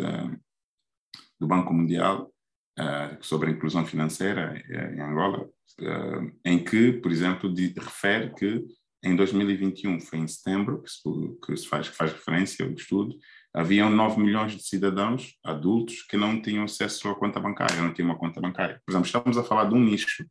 do 1.40 1.48
Banco 1.48 1.74
Mundial 1.74 2.32
uh, 2.80 3.18
sobre 3.24 3.50
a 3.50 3.54
inclusão 3.54 3.86
financeira 3.86 4.62
uh, 4.70 4.96
em 4.96 5.02
Angola, 5.02 5.44
uh, 5.44 6.32
em 6.46 6.64
que, 6.64 6.94
por 6.94 7.12
exemplo, 7.12 7.52
de, 7.54 7.74
refere 7.80 8.34
que 8.34 8.64
em 9.04 9.16
2021, 9.16 10.00
foi 10.00 10.20
em 10.20 10.28
setembro, 10.28 10.84
que 10.84 10.92
se, 10.92 11.02
que 11.44 11.58
se 11.58 11.68
faz, 11.68 11.90
que 11.90 11.96
faz 11.96 12.12
referência 12.12 12.64
ao 12.64 12.72
estudo, 12.72 13.18
haviam 13.52 13.90
9 13.90 14.22
milhões 14.22 14.56
de 14.56 14.64
cidadãos 14.64 15.40
adultos 15.44 16.04
que 16.04 16.16
não 16.16 16.40
tinham 16.40 16.66
acesso 16.66 17.10
à 17.10 17.16
conta 17.16 17.40
bancária, 17.40 17.82
não 17.82 17.94
tinham 17.94 18.10
uma 18.10 18.18
conta 18.18 18.40
bancária. 18.40 18.80
Por 18.86 18.92
exemplo, 18.92 19.08
estamos 19.08 19.38
a 19.38 19.44
falar 19.44 19.66
de 19.66 19.74
um 19.74 19.84
nicho, 19.84 20.24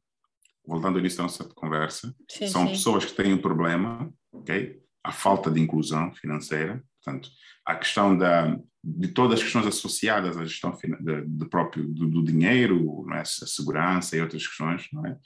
voltando 0.66 0.94
ao 0.94 1.00
início 1.00 1.18
da 1.18 1.24
nossa 1.24 1.44
conversa, 1.44 2.14
sim, 2.28 2.46
são 2.46 2.66
sim. 2.66 2.72
pessoas 2.72 3.04
que 3.04 3.12
têm 3.12 3.32
um 3.32 3.38
problema, 3.38 4.12
ok? 4.32 4.80
A 5.02 5.12
falta 5.12 5.50
de 5.50 5.60
inclusão 5.60 6.12
financeira, 6.14 6.82
portanto, 7.02 7.30
a 7.66 7.74
questão 7.74 8.16
da, 8.16 8.58
de 8.82 9.08
todas 9.08 9.38
as 9.38 9.42
questões 9.44 9.66
associadas 9.66 10.36
à 10.36 10.44
gestão 10.44 10.76
de, 11.00 11.26
de 11.26 11.48
próprio 11.48 11.86
do, 11.86 12.06
do 12.06 12.22
dinheiro, 12.22 13.06
é? 13.12 13.20
a 13.20 13.24
segurança 13.24 14.16
e 14.16 14.20
outras 14.20 14.46
questões, 14.46 14.86
não 14.92 15.06
é? 15.06 15.16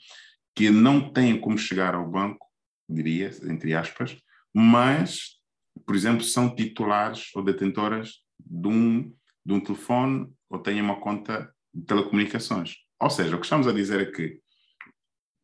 que 0.55 0.69
não 0.69 1.11
têm 1.11 1.39
como 1.39 1.57
chegar 1.57 1.95
ao 1.95 2.09
banco, 2.09 2.45
diria, 2.89 3.31
entre 3.43 3.73
aspas, 3.73 4.17
mas 4.53 5.35
por 5.83 5.95
exemplo, 5.95 6.23
são 6.23 6.53
titulares 6.53 7.29
ou 7.35 7.43
detentoras 7.43 8.21
de 8.39 8.67
um, 8.67 9.13
de 9.45 9.53
um 9.53 9.59
telefone 9.59 10.27
ou 10.49 10.59
têm 10.59 10.81
uma 10.81 10.99
conta 10.99 11.51
de 11.73 11.83
telecomunicações. 11.85 12.75
Ou 12.99 13.09
seja, 13.09 13.35
o 13.35 13.39
que 13.39 13.45
estamos 13.45 13.67
a 13.67 13.73
dizer 13.73 13.99
é 13.99 14.05
que 14.05 14.39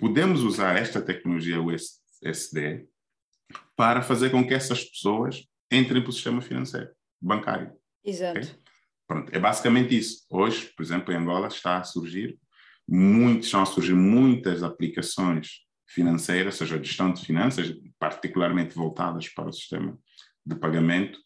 podemos 0.01 0.41
usar 0.41 0.75
esta 0.77 1.00
tecnologia 1.00 1.62
USD 1.62 2.88
para 3.75 4.01
fazer 4.01 4.31
com 4.31 4.46
que 4.46 4.55
essas 4.55 4.84
pessoas 4.84 5.48
entrem 5.72 6.01
para 6.01 6.10
o 6.10 6.13
sistema 6.13 6.41
financeiro, 6.41 6.89
bancário. 7.22 7.72
Exato. 8.03 8.39
Okay? 8.39 8.50
Pronto, 9.08 9.31
é 9.31 9.38
basicamente 9.38 9.96
isso. 9.96 10.25
Hoje, 10.27 10.74
por 10.75 10.81
exemplo, 10.81 11.13
em 11.13 11.17
Angola 11.17 11.48
está 11.48 11.77
a 11.77 11.84
surgir 11.84 12.39
muitos, 12.89 13.46
estão 13.46 13.62
a 13.62 13.65
surgir 13.65 13.93
muitas 13.93 14.63
aplicações 14.63 15.67
financeiras, 15.88 16.55
seja 16.55 16.79
de 16.79 16.88
gestão 16.88 17.13
de 17.13 17.24
finanças, 17.24 17.72
particularmente 18.00 18.74
voltadas 18.74 19.29
para 19.29 19.50
o 19.50 19.53
sistema 19.53 20.00
de 20.43 20.55
pagamento, 20.55 21.20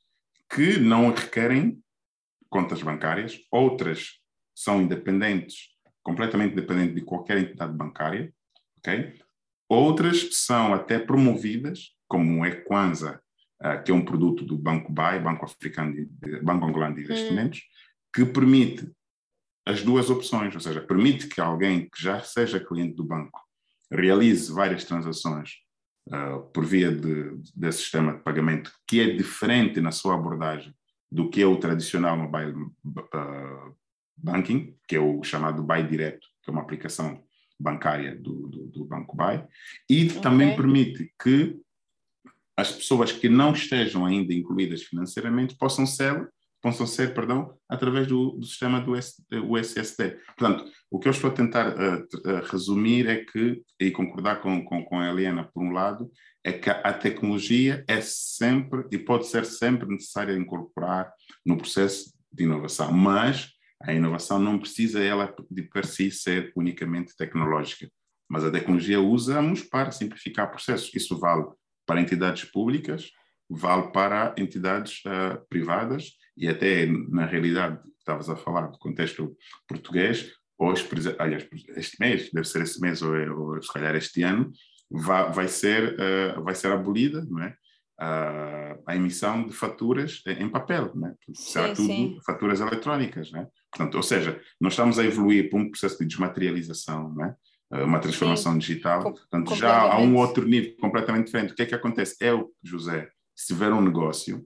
que 0.54 0.78
não 0.80 1.14
requerem 1.14 1.82
contas 2.50 2.82
bancárias, 2.82 3.40
outras 3.50 4.20
são 4.54 4.82
independentes, 4.82 5.70
completamente 6.04 6.52
independentes 6.52 6.96
de 6.96 7.02
qualquer 7.02 7.38
entidade 7.38 7.74
bancária, 7.74 8.35
ok? 8.86 9.20
Outras 9.68 10.30
são 10.34 10.74
até 10.74 11.00
promovidas, 11.00 11.96
como 12.08 12.42
o 12.42 12.46
Equanza, 12.46 13.20
uh, 13.64 13.84
que 13.84 13.92
é 13.92 13.96
um 13.96 14.06
produto 14.06 14.46
do 14.46 14.58
Banco 14.58 14.92
BAI, 14.92 15.20
Banco 15.20 15.46
Africano, 15.46 15.94
de, 15.94 16.40
Banco 16.42 16.66
Angolano 16.66 16.96
de 16.96 17.02
hum. 17.02 17.04
Investimentos, 17.06 17.64
que 18.14 18.24
permite 18.26 18.90
as 19.66 19.82
duas 19.82 20.10
opções, 20.12 20.54
ou 20.54 20.62
seja, 20.62 20.80
permite 20.80 21.28
que 21.28 21.42
alguém 21.42 21.90
que 21.90 22.02
já 22.02 22.22
seja 22.22 22.60
cliente 22.60 22.96
do 22.96 23.04
banco 23.04 23.42
realize 23.92 24.52
várias 24.54 24.84
transações 24.84 25.54
uh, 26.10 26.40
por 26.54 26.64
via 26.64 26.92
de, 26.92 27.36
desse 27.56 27.80
sistema 27.80 28.14
de 28.14 28.22
pagamento, 28.22 28.72
que 28.88 29.02
é 29.02 29.16
diferente 29.16 29.82
na 29.82 29.92
sua 29.92 30.14
abordagem 30.14 30.74
do 31.12 31.30
que 31.30 31.42
é 31.42 31.48
o 31.48 31.58
tradicional 31.58 32.16
mobile 32.16 32.68
uh, 32.86 33.76
banking, 34.16 34.78
que 34.88 34.96
é 34.96 35.00
o 35.00 35.24
chamado 35.24 35.64
Buy 35.64 35.84
Direto, 35.84 36.28
que 36.44 36.50
é 36.50 36.54
uma 36.54 36.62
aplicação 36.62 37.25
bancária 37.60 38.16
do, 38.16 38.48
do, 38.48 38.68
do 38.68 38.86
Banco 38.86 39.16
Buy, 39.16 39.44
e 39.90 40.08
okay. 40.08 40.22
também 40.22 40.56
permite 40.56 41.12
que 41.22 41.58
as 42.58 42.72
pessoas 42.72 43.12
que 43.12 43.28
não 43.28 43.52
estejam 43.52 44.06
ainda 44.06 44.34
incluídas 44.34 44.84
financeiramente 44.84 45.58
possam 45.58 45.86
ser 45.86 46.30
possam 46.66 46.88
ser, 46.88 47.14
perdão, 47.14 47.56
através 47.70 48.08
do, 48.08 48.32
do 48.32 48.46
sistema 48.48 48.82
do 48.82 48.94
USSD. 48.94 50.18
Portanto, 50.36 50.66
o 50.90 50.98
que 50.98 51.08
eu 51.08 51.12
estou 51.12 51.30
a 51.30 51.34
tentar 51.34 51.68
uh, 51.68 52.02
uh, 52.02 52.42
resumir 52.52 53.08
é 53.08 53.24
que, 53.24 53.62
e 53.80 53.92
concordar 53.92 54.42
com, 54.42 54.66
com, 54.66 54.84
com 54.84 55.00
a 55.00 55.08
Helena, 55.08 55.48
por 55.54 55.62
um 55.62 55.72
lado, 55.72 56.10
é 56.44 56.52
que 56.52 56.68
a 56.68 56.92
tecnologia 56.92 57.86
é 57.88 58.02
sempre 58.02 58.84
e 58.92 58.98
pode 58.98 59.28
ser 59.28 59.46
sempre 59.46 59.88
necessária 59.88 60.36
incorporar 60.36 61.14
no 61.46 61.56
processo 61.56 62.12
de 62.34 62.46
inovação, 62.46 62.92
mas 62.92 63.52
a 63.84 63.94
inovação 63.94 64.40
não 64.40 64.58
precisa 64.58 65.04
ela 65.04 65.34
de 65.50 65.64
per 65.64 65.86
si 65.86 66.10
ser 66.10 66.52
unicamente 66.56 67.16
tecnológica, 67.16 67.90
mas 68.30 68.44
a 68.44 68.52
tecnologia 68.52 69.00
usamos 69.00 69.62
para 69.62 69.92
simplificar 69.92 70.50
processos. 70.50 70.94
Isso 70.94 71.18
vale 71.20 71.46
para 71.86 72.02
entidades 72.02 72.46
públicas, 72.46 73.12
vale 73.50 73.92
para 73.92 74.34
entidades 74.38 75.02
uh, 75.06 75.46
privadas 75.50 76.12
e 76.36 76.48
até 76.48 76.86
na 76.86 77.26
realidade, 77.26 77.80
estavas 78.00 78.30
a 78.30 78.36
falar 78.36 78.68
do 78.68 78.78
contexto 78.80 79.36
português, 79.68 80.32
hoje, 80.58 80.88
aliás, 81.20 81.48
este 81.76 82.00
mês, 82.00 82.32
deve 82.32 82.48
ser 82.48 82.64
esse 82.64 82.80
mês 82.80 83.02
ou, 83.02 83.16
é, 83.16 83.30
ou 83.30 83.62
se 83.62 83.72
calhar 83.72 83.96
este 83.96 84.24
ano, 84.24 84.52
vai, 84.90 85.32
vai, 85.32 85.48
ser, 85.48 85.96
uh, 86.00 86.44
vai 86.44 86.56
ser 86.56 86.72
abolida, 86.72 87.26
não 87.26 87.44
é? 87.44 87.56
Uh, 88.00 88.76
a 88.86 88.94
emissão 88.94 89.48
de 89.48 89.54
faturas 89.54 90.22
em 90.28 90.50
papel, 90.50 90.94
né? 90.96 91.16
será 91.34 91.74
sim, 91.74 91.76
tudo 91.76 91.88
sim. 91.88 92.20
faturas 92.26 92.60
eletrónicas, 92.60 93.32
né? 93.32 93.48
Portanto, 93.72 93.96
ou 93.96 94.04
seja, 94.04 94.42
nós 94.60 94.74
estamos 94.74 95.00
a 95.00 95.06
evoluir 95.06 95.50
para 95.50 95.60
um 95.60 95.70
processo 95.70 96.00
de 96.00 96.06
desmaterialização, 96.06 97.14
né? 97.16 97.34
Uh, 97.72 97.86
uma 97.86 98.00
transformação 98.00 98.52
sim, 98.54 98.60
digital, 98.60 99.02
portanto 99.02 99.56
já 99.56 99.94
há 99.94 99.98
um 99.98 100.18
outro 100.18 100.46
nível 100.46 100.76
completamente 100.78 101.28
diferente. 101.28 101.54
O 101.54 101.56
que 101.56 101.62
é 101.62 101.66
que 101.66 101.76
acontece? 101.76 102.18
Eu, 102.20 102.52
José, 102.62 103.10
se 103.34 103.48
tiver 103.48 103.72
um 103.72 103.82
negócio, 103.82 104.46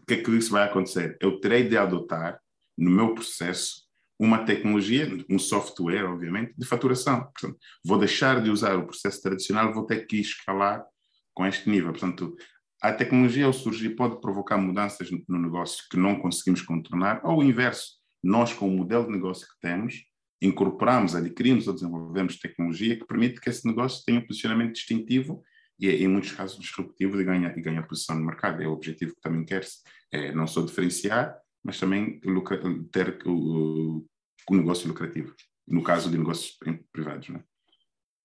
o 0.00 0.06
que 0.06 0.14
é 0.14 0.16
que 0.16 0.30
isso 0.32 0.50
vai 0.50 0.64
acontecer? 0.64 1.16
Eu 1.20 1.40
terei 1.40 1.68
de 1.68 1.76
adotar 1.76 2.40
no 2.76 2.90
meu 2.90 3.14
processo 3.14 3.82
uma 4.18 4.44
tecnologia, 4.44 5.08
um 5.28 5.38
software, 5.38 6.04
obviamente, 6.04 6.54
de 6.56 6.64
faturação. 6.64 7.22
Portanto, 7.22 7.58
vou 7.84 7.98
deixar 7.98 8.40
de 8.40 8.50
usar 8.50 8.76
o 8.76 8.86
processo 8.86 9.20
tradicional, 9.20 9.72
vou 9.72 9.84
ter 9.84 10.06
que 10.06 10.16
escalar 10.16 10.84
com 11.34 11.44
este 11.44 11.68
nível. 11.68 11.90
Portanto, 11.90 12.36
a 12.82 12.92
tecnologia 12.92 13.46
ao 13.46 13.52
surgir 13.52 13.90
pode 13.90 14.20
provocar 14.20 14.58
mudanças 14.58 15.08
no 15.28 15.38
negócio 15.38 15.84
que 15.88 15.96
não 15.96 16.18
conseguimos 16.18 16.62
contornar, 16.62 17.20
ou 17.24 17.38
o 17.38 17.42
inverso. 17.44 17.92
Nós, 18.20 18.52
com 18.52 18.68
o 18.68 18.76
modelo 18.76 19.06
de 19.06 19.12
negócio 19.12 19.46
que 19.46 19.60
temos, 19.60 20.04
incorporamos, 20.42 21.14
adquirimos 21.14 21.68
ou 21.68 21.74
desenvolvemos 21.74 22.40
tecnologia 22.40 22.98
que 22.98 23.06
permite 23.06 23.40
que 23.40 23.48
esse 23.48 23.64
negócio 23.66 24.04
tenha 24.04 24.18
um 24.18 24.26
posicionamento 24.26 24.72
distintivo 24.72 25.44
e 25.78 25.88
é, 25.88 25.96
em 26.02 26.08
muitos 26.08 26.32
casos, 26.32 26.58
disruptivo 26.58 27.20
e 27.20 27.24
ganha, 27.24 27.54
e 27.56 27.60
ganha 27.60 27.82
posição 27.82 28.16
no 28.16 28.26
mercado. 28.26 28.60
É 28.60 28.66
o 28.66 28.72
objetivo 28.72 29.14
que 29.14 29.20
também 29.20 29.44
quer-se, 29.44 29.78
é 30.10 30.32
não 30.32 30.48
só 30.48 30.62
diferenciar, 30.62 31.36
mas 31.62 31.78
também 31.78 32.20
lucra, 32.24 32.60
ter 32.90 33.18
o, 33.24 34.04
negócio 34.50 34.88
lucrativo, 34.88 35.32
no 35.66 35.82
caso 35.84 36.10
de 36.10 36.18
negócios 36.18 36.58
privados. 36.92 37.28
Né? 37.28 37.42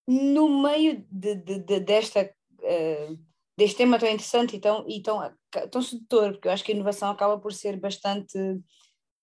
No 0.07 0.63
meio 0.63 1.05
de, 1.11 1.35
de, 1.35 1.59
de 1.59 1.79
desta, 1.79 2.31
uh, 2.59 3.26
deste 3.57 3.77
tema 3.77 3.97
tão 3.97 4.07
interessante 4.07 4.55
e 4.55 4.59
tão, 4.59 4.85
e 4.87 5.01
tão, 5.01 5.33
tão 5.71 5.81
sedutor, 5.81 6.33
porque 6.33 6.47
eu 6.47 6.51
acho 6.51 6.63
que 6.63 6.71
a 6.71 6.75
inovação 6.75 7.09
acaba 7.09 7.39
por 7.39 7.51
ser 7.53 7.79
bastante, 7.79 8.37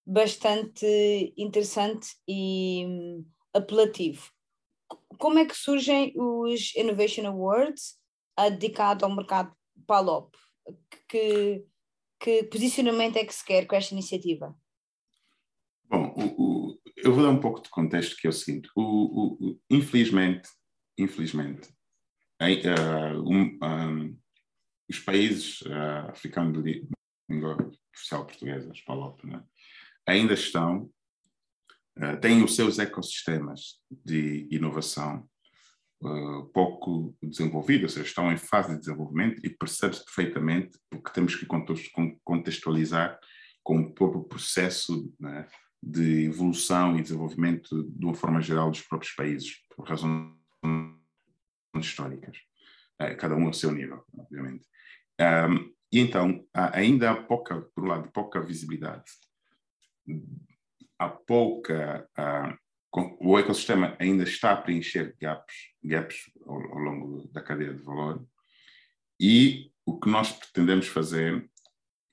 bastante 0.05 1.33
interessante 1.37 2.09
e 2.27 2.85
um, 2.87 3.25
apelativo. 3.55 4.29
Como 5.19 5.39
é 5.39 5.45
que 5.47 5.57
surgem 5.57 6.13
os 6.17 6.75
Innovation 6.75 7.27
Awards 7.27 7.99
dedicado 8.51 9.05
ao 9.05 9.15
mercado 9.15 9.55
PALOP. 9.87 10.35
Que, 11.09 11.65
que 12.19 12.45
posicionamento 12.45 13.17
é 13.17 13.25
que 13.25 13.35
se 13.35 13.45
quer 13.45 13.67
com 13.67 13.77
esta 13.77 13.95
iniciativa? 13.95 14.55
Bom, 15.85 16.15
o, 16.17 16.43
o, 16.43 16.81
eu 16.97 17.15
vou 17.15 17.23
dar 17.23 17.31
um 17.31 17.41
pouco 17.41 17.63
de 17.63 17.69
contexto 17.69 18.17
que 18.17 18.27
é 18.27 18.31
o 18.31 18.33
seguinte. 18.33 18.69
O, 18.75 19.57
infelizmente, 19.71 20.49
infelizmente, 20.99 21.69
uh, 22.41 23.21
um, 23.23 23.59
um, 23.63 24.19
os 24.89 24.99
países 24.99 25.61
uh, 25.63 26.11
africanos 26.11 26.63
de 26.63 26.87
língua 27.29 27.57
oficial 27.95 28.27
portuguesa, 28.27 28.71
os 28.71 28.81
PALOP, 28.83 29.25
né, 29.27 29.43
ainda 30.07 30.35
estão, 30.35 30.91
uh, 31.99 32.21
têm 32.21 32.43
os 32.43 32.55
seus 32.55 32.79
ecossistemas 32.79 33.81
de 33.91 34.47
inovação 34.51 35.29
uh, 36.03 36.45
pouco 36.53 37.17
desenvolvido, 37.23 37.85
ou 37.85 37.89
seja, 37.89 38.07
estão 38.07 38.31
em 38.33 38.37
fase 38.37 38.75
de 38.75 38.81
desenvolvimento 38.81 39.45
e 39.45 39.51
percebe-se 39.51 40.05
perfeitamente 40.05 40.79
porque 40.91 41.13
temos 41.13 41.35
que 41.35 41.47
contextualizar 42.23 43.19
com 43.63 43.81
o 43.81 43.95
próprio 43.95 44.25
processo 44.25 45.11
né, 45.19 45.49
de 45.83 46.25
evolução 46.25 46.99
e 46.99 47.03
desenvolvimento 47.03 47.85
de 47.85 48.05
uma 48.05 48.15
forma 48.15 48.41
geral 48.41 48.71
dos 48.71 48.83
próprios 48.83 49.15
países, 49.15 49.57
por 49.75 49.89
razões 49.89 50.35
históricas, 51.77 52.37
cada 53.19 53.35
um 53.35 53.47
ao 53.47 53.53
seu 53.53 53.73
nível. 53.73 54.05
Um, 55.21 55.73
e 55.93 56.01
então, 56.01 56.45
ainda 56.53 57.13
há 57.13 57.23
pouca, 57.23 57.61
por 57.75 57.85
um 57.85 57.87
lado, 57.87 58.11
pouca 58.11 58.41
visibilidade, 58.41 59.05
há 60.99 61.09
pouca 61.09 62.09
uh, 62.19 62.65
o 63.21 63.39
ecossistema 63.39 63.97
ainda 63.99 64.23
está 64.23 64.53
a 64.53 64.57
preencher 64.57 65.17
gaps, 65.21 65.55
gaps 65.83 66.31
ao, 66.47 66.55
ao 66.55 66.79
longo 66.79 67.29
da 67.33 67.43
cadeia 67.43 67.75
de 67.75 67.83
valor. 67.83 68.25
E 69.21 69.71
o 69.85 69.99
que 69.99 70.09
nós 70.09 70.33
pretendemos 70.33 70.87
fazer, 70.87 71.49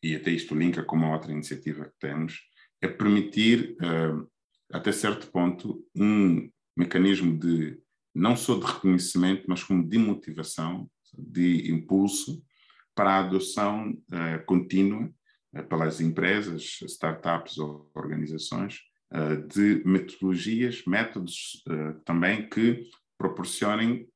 e 0.01 0.15
até 0.15 0.31
isto 0.31 0.55
linka 0.55 0.84
com 0.84 0.96
uma 0.96 1.13
outra 1.13 1.31
iniciativa 1.31 1.86
que 1.86 2.00
temos, 2.00 2.41
é 2.81 2.88
permitir, 2.88 3.77
uh, 3.81 4.27
até 4.74 4.91
certo 4.91 5.31
ponto, 5.31 5.86
um 5.96 6.50
mecanismo 6.75 7.38
de 7.38 7.79
não 8.13 8.36
só 8.36 8.58
de 8.58 8.65
reconhecimento, 8.65 9.46
mas 9.48 9.63
como 9.63 9.88
de 9.88 9.98
motivação, 9.98 10.89
de 11.17 11.72
impulso 11.72 12.43
para 13.01 13.13
a 13.13 13.20
adoção 13.22 13.89
uh, 13.89 14.46
contínua 14.46 15.12
uh, 15.55 15.63
pelas 15.63 16.00
empresas, 16.00 16.77
startups 16.84 17.58
ou 17.58 17.89
organizações 17.96 18.77
uh, 19.12 19.48
de 19.48 19.81
metodologias, 19.84 20.84
métodos 20.86 21.63
também 22.05 22.48
que 22.48 22.88
proporcionem 23.17 24.08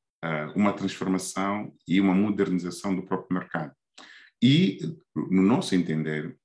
uma 0.54 0.72
transformação 0.72 1.72
e 1.86 2.00
uma 2.00 2.14
modernização 2.14 2.94
do 2.94 3.02
próprio 3.02 3.38
mercado. 3.38 3.72
E, 4.42 4.78
no 5.14 5.42
nosso 5.42 5.74
entender, 5.74 6.36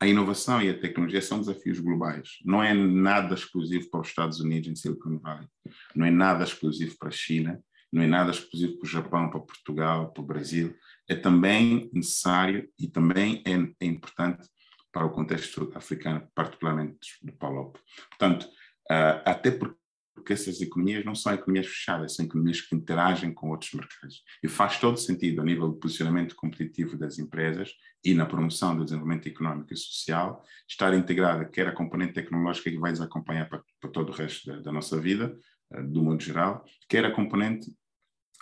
a 0.00 0.06
inovação 0.06 0.62
e 0.62 0.70
a 0.70 0.78
tecnologia 0.78 1.20
são 1.22 1.40
desafios 1.40 1.80
globais. 1.80 2.38
Não 2.44 2.62
é 2.62 2.72
nada 2.72 3.34
exclusivo 3.34 3.90
para 3.90 4.00
os 4.00 4.08
Estados 4.08 4.38
Unidos 4.38 4.68
em 4.68 4.76
Silicon 4.76 5.18
Valley, 5.18 5.48
não 5.94 6.06
é 6.06 6.10
nada 6.10 6.44
exclusivo 6.44 6.96
para 6.98 7.08
a 7.08 7.12
China, 7.12 7.60
não 7.94 8.02
é 8.02 8.06
nada 8.06 8.30
exclusivo 8.30 8.76
para 8.78 8.86
o 8.86 8.90
Japão, 8.90 9.30
para 9.30 9.40
Portugal, 9.40 10.12
para 10.12 10.22
o 10.22 10.26
Brasil. 10.26 10.74
É 11.08 11.14
também 11.14 11.88
necessário 11.92 12.68
e 12.78 12.88
também 12.88 13.42
é, 13.46 13.52
é 13.52 13.86
importante 13.86 14.48
para 14.92 15.06
o 15.06 15.10
contexto 15.10 15.70
africano, 15.74 16.26
particularmente 16.34 16.98
do 17.22 17.32
PALOP. 17.32 17.78
Portanto, 18.10 18.44
uh, 18.90 19.22
até 19.24 19.50
porque 19.50 19.76
porque 20.14 20.32
essas 20.32 20.60
economias 20.60 21.04
não 21.04 21.14
são 21.14 21.34
economias 21.34 21.66
fechadas, 21.66 22.14
são 22.14 22.24
economias 22.24 22.60
que 22.60 22.74
interagem 22.74 23.34
com 23.34 23.50
outros 23.50 23.72
mercados. 23.74 24.22
E 24.42 24.48
faz 24.48 24.78
todo 24.78 24.96
sentido, 24.96 25.42
a 25.42 25.44
nível 25.44 25.68
do 25.68 25.76
posicionamento 25.76 26.36
competitivo 26.36 26.96
das 26.96 27.18
empresas 27.18 27.72
e 28.02 28.14
na 28.14 28.24
promoção 28.24 28.76
do 28.76 28.84
desenvolvimento 28.84 29.28
económico 29.28 29.74
e 29.74 29.76
social, 29.76 30.42
estar 30.68 30.94
integrada 30.94 31.44
quer 31.44 31.66
a 31.66 31.72
componente 31.72 32.14
tecnológica 32.14 32.70
que 32.70 32.78
vai 32.78 32.92
nos 32.92 33.00
acompanhar 33.00 33.48
para, 33.48 33.62
para 33.80 33.90
todo 33.90 34.10
o 34.10 34.12
resto 34.12 34.46
da, 34.48 34.60
da 34.60 34.72
nossa 34.72 34.98
vida, 35.00 35.36
uh, 35.72 35.82
do 35.82 36.02
modo 36.02 36.22
geral, 36.22 36.64
quer 36.88 37.04
a 37.04 37.10
componente 37.10 37.70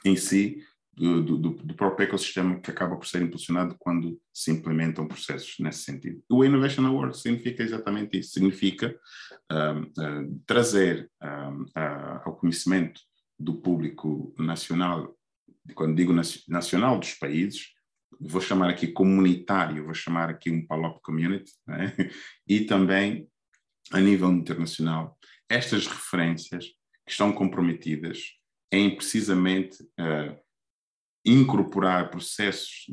em 0.05 0.17
si 0.17 0.63
do, 0.95 1.23
do, 1.23 1.39
do, 1.39 1.75
próprio 1.75 2.07
ecossistema 2.07 2.61
que 2.61 2.71
acaba 2.71 2.97
por 2.97 3.07
ser 3.07 3.23
impulsionado 3.23 3.77
quando 3.79 4.21
se 4.33 4.51
implementam 4.51 5.09
processos 5.09 5.57
nesse 5.59 5.85
sentido. 5.85 6.23
O 6.29 6.45
Innovation 6.45 6.85
Award 6.87 7.17
significa 7.19 7.63
exatamente 7.63 8.19
isso, 8.19 8.33
significa 8.33 8.95
um, 9.51 9.83
uh, 9.83 10.43
trazer 10.47 11.11
um, 11.23 11.63
uh, 11.63 12.21
ao 12.25 12.37
conhecimento 12.37 13.01
do 13.39 13.55
público 13.55 14.35
nacional, 14.39 15.17
quando 15.75 15.97
digo 15.97 16.13
nacional 16.47 16.99
dos 16.99 17.15
países, 17.15 17.71
vou 18.21 18.41
chamar 18.41 18.69
aqui 18.69 18.89
comunitário, 18.89 19.85
vou 19.85 19.95
chamar 19.95 20.29
aqui 20.29 20.51
um 20.51 20.67
PALOP 20.67 21.01
Community, 21.03 21.53
né? 21.67 21.95
e 22.47 22.61
também 22.61 23.27
a 23.91 24.01
nível 24.01 24.31
internacional, 24.31 25.19
estas 25.49 25.87
referências 25.87 26.67
que 27.05 27.11
estão 27.11 27.33
comprometidas 27.33 28.19
em 28.73 28.97
precisamente 28.97 29.83
uh, 29.83 30.37
incorporar 31.25 32.11
processos 32.11 32.87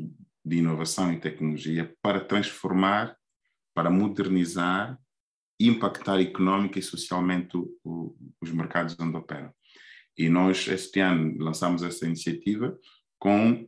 de 0.44 0.58
inovação 0.58 1.12
e 1.12 1.18
tecnologia 1.18 1.94
para 2.02 2.20
transformar, 2.20 3.16
para 3.74 3.90
modernizar, 3.90 4.98
impactar 5.58 6.20
económica 6.20 6.78
e 6.78 6.82
socialmente 6.82 7.56
o, 7.56 7.78
o, 7.82 8.16
os 8.40 8.50
mercados 8.50 8.96
onde 9.00 9.16
operam. 9.16 9.52
E 10.16 10.28
nós, 10.28 10.68
este 10.68 11.00
ano, 11.00 11.36
lançamos 11.38 11.82
essa 11.82 12.06
iniciativa 12.06 12.78
com 13.18 13.66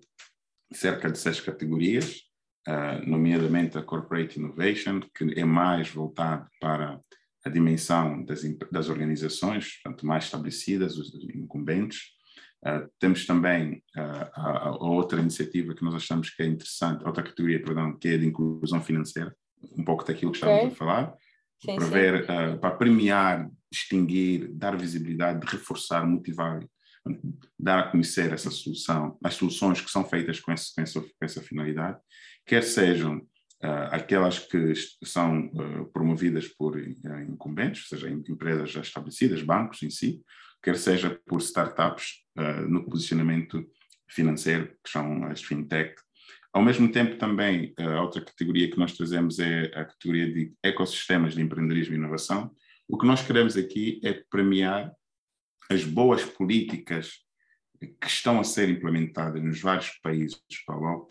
cerca 0.72 1.10
de 1.10 1.18
seis 1.18 1.40
categorias, 1.40 2.22
uh, 2.68 3.08
nomeadamente 3.08 3.78
a 3.78 3.82
Corporate 3.82 4.38
Innovation, 4.38 5.00
que 5.14 5.38
é 5.38 5.44
mais 5.44 5.90
voltado 5.90 6.46
para 6.60 7.00
a 7.44 7.50
dimensão 7.50 8.24
das, 8.24 8.42
das 8.70 8.88
organizações, 8.88 9.80
portanto, 9.82 10.06
mais 10.06 10.24
estabelecidas, 10.24 10.96
os 10.98 11.12
incumbentes, 11.34 12.12
Uh, 12.64 12.88
temos 13.00 13.26
também 13.26 13.82
uh, 13.96 14.30
a, 14.34 14.68
a, 14.68 14.70
outra 14.76 15.20
iniciativa 15.20 15.74
que 15.74 15.82
nós 15.82 15.96
achamos 15.96 16.30
que 16.30 16.44
é 16.44 16.46
interessante, 16.46 17.04
outra 17.04 17.24
categoria, 17.24 17.60
perdão, 17.60 17.98
que 17.98 18.06
é 18.06 18.16
de 18.16 18.24
inclusão 18.24 18.80
financeira, 18.80 19.34
um 19.76 19.84
pouco 19.84 20.04
daquilo 20.04 20.30
que 20.30 20.36
estávamos 20.36 20.66
okay. 20.66 20.74
a 20.74 20.76
falar, 20.76 21.14
sim, 21.60 21.74
para, 21.74 21.86
ver, 21.86 22.22
uh, 22.22 22.58
para 22.60 22.76
premiar, 22.76 23.50
distinguir, 23.68 24.48
dar 24.54 24.76
visibilidade, 24.76 25.44
reforçar, 25.44 26.06
motivar, 26.06 26.64
dar 27.58 27.80
a 27.80 27.90
conhecer 27.90 28.32
essa 28.32 28.48
solução, 28.48 29.18
as 29.24 29.34
soluções 29.34 29.80
que 29.80 29.90
são 29.90 30.04
feitas 30.04 30.38
com, 30.38 30.52
esse, 30.52 30.72
com, 30.72 30.82
essa, 30.82 31.00
com 31.00 31.08
essa 31.20 31.42
finalidade, 31.42 31.98
quer 32.46 32.62
sejam 32.62 33.26
aquelas 33.90 34.40
que 34.40 34.74
são 35.04 35.50
promovidas 35.92 36.48
por 36.48 36.78
incumbentes, 37.28 37.82
ou 37.82 37.98
seja, 37.98 38.10
empresas 38.10 38.70
já 38.70 38.80
estabelecidas, 38.80 39.42
bancos 39.42 39.82
em 39.82 39.90
si, 39.90 40.20
quer 40.62 40.76
seja 40.76 41.20
por 41.26 41.40
startups 41.40 42.24
no 42.68 42.84
posicionamento 42.84 43.64
financeiro, 44.08 44.68
que 44.84 44.90
são 44.90 45.24
as 45.24 45.42
fintech. 45.42 45.94
Ao 46.52 46.62
mesmo 46.62 46.90
tempo, 46.92 47.16
também, 47.16 47.72
a 47.78 48.02
outra 48.02 48.22
categoria 48.22 48.70
que 48.70 48.78
nós 48.78 48.94
trazemos 48.94 49.38
é 49.38 49.66
a 49.74 49.86
categoria 49.86 50.30
de 50.30 50.52
ecossistemas 50.62 51.34
de 51.34 51.40
empreendedorismo 51.40 51.94
e 51.94 51.98
inovação. 51.98 52.54
O 52.86 52.98
que 52.98 53.06
nós 53.06 53.22
queremos 53.24 53.56
aqui 53.56 54.00
é 54.04 54.12
premiar 54.28 54.92
as 55.70 55.84
boas 55.84 56.24
políticas 56.24 57.20
que 57.80 58.06
estão 58.06 58.38
a 58.38 58.44
ser 58.44 58.68
implementadas 58.68 59.42
nos 59.42 59.60
vários 59.60 59.90
países 60.02 60.42
PALOP 60.66 61.10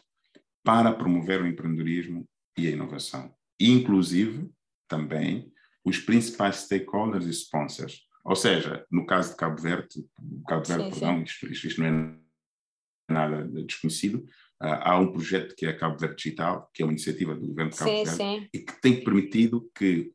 para 0.64 0.94
promover 0.94 1.42
o 1.42 1.48
empreendedorismo 1.48 2.30
e 2.58 2.68
a 2.68 2.72
inovação. 2.72 3.34
Inclusive, 3.60 4.50
também, 4.88 5.52
os 5.84 6.00
principais 6.00 6.58
stakeholders 6.58 7.26
e 7.26 7.30
sponsors, 7.30 8.02
ou 8.24 8.36
seja, 8.36 8.86
no 8.92 9.06
caso 9.06 9.32
de 9.32 9.38
Cabo 9.38 9.62
Verde, 9.62 10.06
Cabo 10.48 10.66
Verde, 10.66 10.84
sim, 10.84 10.90
perdão, 10.92 11.18
sim. 11.18 11.24
Isto, 11.24 11.68
isto, 11.68 11.82
não 11.82 11.88
é 11.88 13.14
nada 13.14 13.44
desconhecido, 13.66 14.20
uh, 14.62 14.80
há 14.82 15.00
um 15.00 15.12
projeto 15.12 15.56
que 15.56 15.66
é 15.66 15.70
a 15.70 15.78
Cabo 15.78 15.98
Verde 15.98 16.16
Digital, 16.16 16.70
que 16.74 16.82
é 16.82 16.86
uma 16.86 16.94
iniciativa 16.94 17.36
do 17.36 17.48
governo 17.48 17.72
de 17.72 17.78
Cabo 17.78 17.90
sim, 17.90 18.04
Verde, 18.04 18.50
e 18.54 18.60
que 18.60 18.82
tem 18.82 19.04
permitido 19.04 19.70
que 19.76 20.12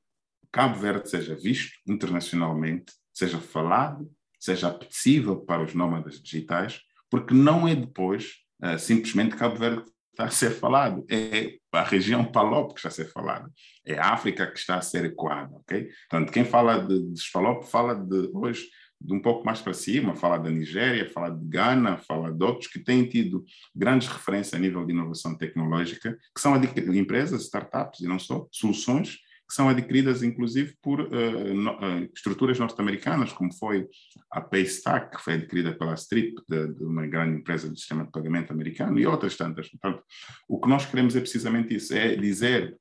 Cabo 0.52 0.78
Verde 0.78 1.10
seja 1.10 1.34
visto 1.34 1.78
internacionalmente, 1.86 2.92
seja 3.12 3.38
falado, 3.38 4.10
seja 4.38 4.68
apetecível 4.68 5.40
para 5.40 5.62
os 5.62 5.74
nómadas 5.74 6.22
digitais, 6.22 6.80
porque 7.10 7.34
não 7.34 7.66
é 7.66 7.74
depois 7.74 8.36
uh, 8.62 8.78
simplesmente 8.78 9.36
Cabo 9.36 9.56
Verde 9.56 9.84
está 10.16 10.24
a 10.24 10.30
ser 10.30 10.50
falado, 10.50 11.04
é 11.10 11.58
a 11.70 11.82
região 11.82 12.24
PALOP 12.24 12.72
que 12.72 12.78
está 12.80 12.88
a 12.88 12.92
ser 12.92 13.12
falada, 13.12 13.50
é 13.84 13.98
a 13.98 14.14
África 14.14 14.46
que 14.50 14.58
está 14.58 14.76
a 14.76 14.80
ser 14.80 15.04
ecoada, 15.04 15.54
ok? 15.54 15.88
Portanto, 16.08 16.32
quem 16.32 16.44
fala 16.44 16.78
de, 16.78 17.12
de 17.12 17.30
PALOP 17.30 17.64
fala 17.66 17.94
de 17.94 18.30
hoje 18.32 18.66
de 18.98 19.12
um 19.12 19.20
pouco 19.20 19.44
mais 19.44 19.60
para 19.60 19.74
cima, 19.74 20.16
fala 20.16 20.38
da 20.38 20.50
Nigéria, 20.50 21.10
fala 21.10 21.28
de 21.28 21.44
Ghana, 21.46 21.98
fala 21.98 22.32
de 22.32 22.42
outros 22.42 22.66
que 22.66 22.78
têm 22.78 23.06
tido 23.06 23.44
grandes 23.74 24.08
referências 24.08 24.54
a 24.54 24.58
nível 24.58 24.86
de 24.86 24.92
inovação 24.92 25.36
tecnológica, 25.36 26.16
que 26.34 26.40
são 26.40 26.56
empresas, 26.94 27.42
startups 27.42 28.00
e 28.00 28.08
não 28.08 28.18
só, 28.18 28.46
soluções 28.50 29.18
que 29.48 29.54
são 29.54 29.68
adquiridas 29.68 30.22
inclusive 30.22 30.76
por 30.82 31.00
uh, 31.00 31.54
no, 31.54 31.72
uh, 31.72 32.10
estruturas 32.14 32.58
norte-americanas, 32.58 33.32
como 33.32 33.52
foi 33.54 33.86
a 34.30 34.40
Paystack, 34.40 35.16
que 35.16 35.22
foi 35.22 35.34
adquirida 35.34 35.72
pela 35.72 35.94
Strip, 35.94 36.34
de, 36.48 36.74
de, 36.74 36.84
uma 36.84 37.06
grande 37.06 37.38
empresa 37.38 37.70
de 37.70 37.78
sistema 37.78 38.04
de 38.04 38.10
pagamento 38.10 38.52
americano, 38.52 38.98
e 38.98 39.06
outras 39.06 39.36
tantas. 39.36 39.68
Portanto, 39.68 40.02
o 40.48 40.60
que 40.60 40.68
nós 40.68 40.84
queremos 40.84 41.14
é 41.14 41.20
precisamente 41.20 41.74
isso, 41.74 41.94
é 41.94 42.16
dizer, 42.16 42.76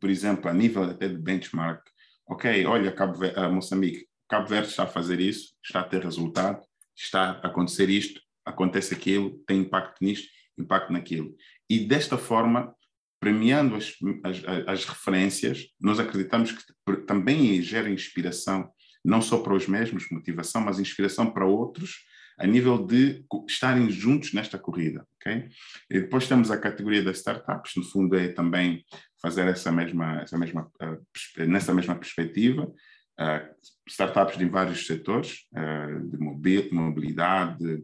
por 0.00 0.10
exemplo, 0.10 0.50
a 0.50 0.54
nível 0.54 0.82
até 0.82 1.08
de 1.08 1.16
benchmark, 1.16 1.82
ok, 2.28 2.66
olha, 2.66 2.92
Cabo 2.92 3.18
Verde, 3.18 3.40
Moçambique, 3.48 4.06
Cabo 4.28 4.48
Verde 4.48 4.68
está 4.68 4.82
a 4.82 4.88
fazer 4.88 5.20
isso, 5.20 5.54
está 5.64 5.80
a 5.80 5.84
ter 5.84 6.02
resultado, 6.02 6.60
está 6.96 7.40
a 7.42 7.46
acontecer 7.46 7.88
isto, 7.88 8.20
acontece 8.44 8.94
aquilo, 8.94 9.38
tem 9.46 9.60
impacto 9.60 9.96
nisto, 10.02 10.28
impacto 10.58 10.92
naquilo. 10.92 11.34
E 11.70 11.80
desta 11.80 12.18
forma 12.18 12.74
premiando 13.20 13.76
as, 13.76 13.94
as, 14.24 14.68
as, 14.68 14.84
referências, 14.84 15.66
nós 15.80 15.98
acreditamos 15.98 16.52
que 16.52 16.96
também 17.06 17.60
gera 17.60 17.90
inspiração, 17.90 18.70
não 19.04 19.20
só 19.20 19.38
para 19.38 19.54
os 19.54 19.66
mesmos, 19.66 20.08
motivação, 20.10 20.60
mas 20.60 20.78
inspiração 20.78 21.30
para 21.30 21.46
outros, 21.46 22.06
a 22.38 22.46
nível 22.46 22.86
de 22.86 23.24
estarem 23.48 23.90
juntos 23.90 24.32
nesta 24.32 24.58
corrida, 24.58 25.04
ok? 25.16 25.48
E 25.90 26.00
depois 26.00 26.28
temos 26.28 26.50
a 26.50 26.58
categoria 26.58 27.02
das 27.02 27.18
startups, 27.18 27.72
no 27.76 27.82
fundo 27.82 28.16
é 28.16 28.28
também 28.28 28.84
fazer 29.20 29.48
essa 29.48 29.72
mesma, 29.72 30.20
essa 30.22 30.38
mesma 30.38 30.70
uh, 30.80 31.46
nessa 31.48 31.74
mesma 31.74 31.96
perspectiva, 31.96 32.64
uh, 32.64 33.54
startups 33.88 34.38
de 34.38 34.44
vários 34.44 34.86
setores, 34.86 35.48
uh, 35.52 36.08
de 36.08 36.72
mobilidade, 36.72 37.82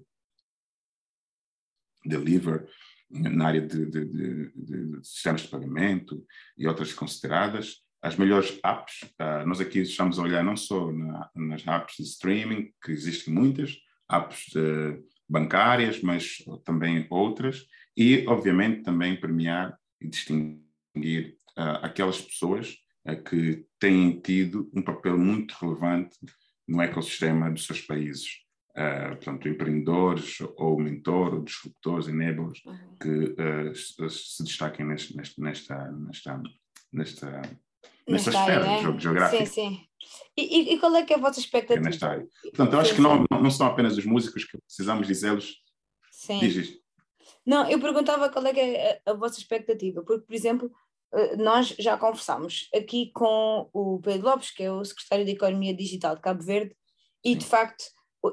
deliver, 2.05 2.69
na 3.15 3.47
área 3.47 3.61
de, 3.61 3.87
de, 3.87 4.05
de, 4.05 4.53
de, 4.55 5.07
sistemas 5.07 5.43
de 5.43 5.49
pagamento 5.49 6.25
e 6.59 6.67
outras 6.67 6.93
consideradas, 6.93 7.77
as 8.03 8.17
melhores 8.17 8.59
apps. 8.63 9.03
Uh, 9.21 9.47
nós 9.47 9.61
aqui 9.61 9.81
estamos 9.81 10.19
a 10.19 10.23
olhar 10.23 10.45
não 10.45 10.57
só 10.57 10.93
na, 10.93 11.31
nas 11.35 11.67
apps 11.67 11.97
de 11.97 12.03
streaming, 12.03 12.71
que 12.83 12.93
existem 12.93 13.33
muitas, 13.33 13.77
apps 14.11 14.49
uh, 14.57 15.03
bancárias, 15.29 16.03
mas 16.03 16.37
também 16.65 17.07
outras, 17.09 17.65
e, 17.97 18.27
obviamente, 18.27 18.83
também 18.83 19.19
premiar 19.19 19.79
e 20.01 20.09
distinguir 20.09 21.39
uh, 21.57 21.81
aquelas 21.83 22.21
pessoas 22.21 22.77
que 23.29 23.67
têm 23.79 24.19
tido 24.19 24.71
um 24.75 24.81
papel 24.81 25.19
muito 25.19 25.55
relevante 25.61 26.17
no 26.67 26.81
ecossistema 26.81 27.51
dos 27.51 27.67
seus 27.67 27.83
países. 27.83 28.44
Uh, 28.77 29.11
portanto, 29.11 29.49
empreendedores 29.49 30.41
ou 30.57 30.77
mentor, 30.81 31.35
ou 31.35 31.45
disruptores, 31.45 32.09
enablers, 32.09 32.61
uhum. 32.67 32.97
que 33.01 33.09
uh, 33.09 34.11
se 34.11 34.43
destaquem 34.43 34.85
neste, 34.85 35.17
neste, 35.17 35.41
nesta, 35.41 35.93
nesta, 35.93 36.43
nesta, 36.93 37.43
nesta 38.09 38.31
esfera 38.31 38.69
área, 38.69 38.99
geográfica. 38.99 39.47
Sim, 39.47 39.53
sim. 39.69 39.81
E, 40.37 40.75
e, 40.75 40.79
qual 40.81 40.95
é 40.97 41.05
que 41.05 41.13
é 41.13 41.17
a 41.17 41.21
vossa 41.21 41.39
expectativa? 41.39 41.81
É 41.81 41.85
nesta 41.85 42.09
área. 42.09 42.27
Portanto, 42.43 42.73
eu 42.73 42.81
acho 42.81 42.91
sim, 42.91 42.97
que 42.97 43.03
não, 43.03 43.25
não 43.31 43.51
são 43.51 43.69
apenas 43.69 43.97
os 43.97 44.05
músicos 44.05 44.45
que 44.45 44.59
precisamos 44.59 45.07
dizê-los. 45.07 45.55
Sim. 46.11 46.41
Diz 46.41 46.77
Não, 47.47 47.71
eu 47.71 47.79
perguntava 47.79 48.29
qual 48.29 48.45
é 48.45 48.53
que 48.53 48.61
é 48.61 49.01
a, 49.07 49.13
a 49.13 49.15
vossa 49.15 49.39
expectativa, 49.39 50.03
porque, 50.03 50.27
por 50.27 50.35
exemplo, 50.35 50.71
nós 51.39 51.69
já 51.79 51.97
conversámos 51.97 52.69
aqui 52.75 53.13
com 53.15 53.69
o 53.73 54.01
Pedro 54.01 54.27
Lopes, 54.29 54.51
que 54.51 54.65
é 54.65 54.73
o 54.73 54.85
secretário 54.85 55.25
de 55.25 55.31
Economia 55.31 55.75
Digital 55.75 56.17
de 56.17 56.21
Cabo 56.21 56.43
Verde, 56.43 56.75
e 57.25 57.35
de 57.35 57.45
facto, 57.45 57.85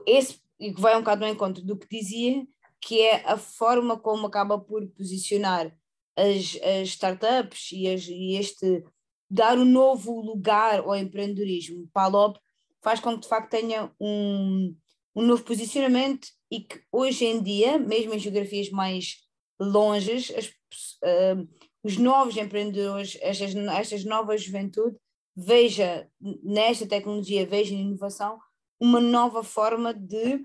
esse, 0.06 0.39
e 0.60 0.73
que 0.73 0.82
vai 0.82 0.95
um 0.95 0.99
bocado 0.99 1.25
ao 1.25 1.32
encontro 1.32 1.63
do 1.63 1.77
que 1.77 1.88
dizia, 1.89 2.45
que 2.80 3.01
é 3.01 3.23
a 3.25 3.38
forma 3.38 3.97
como 3.97 4.27
acaba 4.27 4.60
por 4.60 4.88
posicionar 4.89 5.75
as, 6.15 6.58
as 6.62 6.89
startups 6.89 7.71
e, 7.71 7.88
as, 7.88 8.08
e 8.08 8.36
este 8.36 8.84
dar 9.30 9.58
um 9.58 9.65
novo 9.65 10.19
lugar 10.19 10.80
ao 10.80 10.95
empreendedorismo. 10.95 11.89
Palop 11.93 12.38
faz 12.84 12.99
com 12.99 13.15
que 13.15 13.21
de 13.21 13.27
facto 13.27 13.51
tenha 13.51 13.91
um, 13.99 14.75
um 15.15 15.21
novo 15.21 15.43
posicionamento 15.43 16.27
e 16.51 16.62
que 16.62 16.82
hoje 16.91 17.25
em 17.25 17.41
dia, 17.41 17.77
mesmo 17.80 18.13
em 18.13 18.19
geografias 18.19 18.69
mais 18.69 19.17
longes, 19.60 20.32
as, 20.36 20.47
uh, 20.47 21.47
os 21.84 21.97
novos 21.97 22.36
empreendedores, 22.36 23.17
estas, 23.21 23.56
estas 23.56 24.04
novas 24.04 24.43
juventude, 24.43 24.97
veja 25.36 26.10
nesta 26.43 26.86
tecnologia, 26.86 27.45
veja 27.45 27.73
na 27.73 27.82
inovação, 27.82 28.38
uma 28.81 28.99
nova 28.99 29.43
forma 29.43 29.93
de 29.93 30.43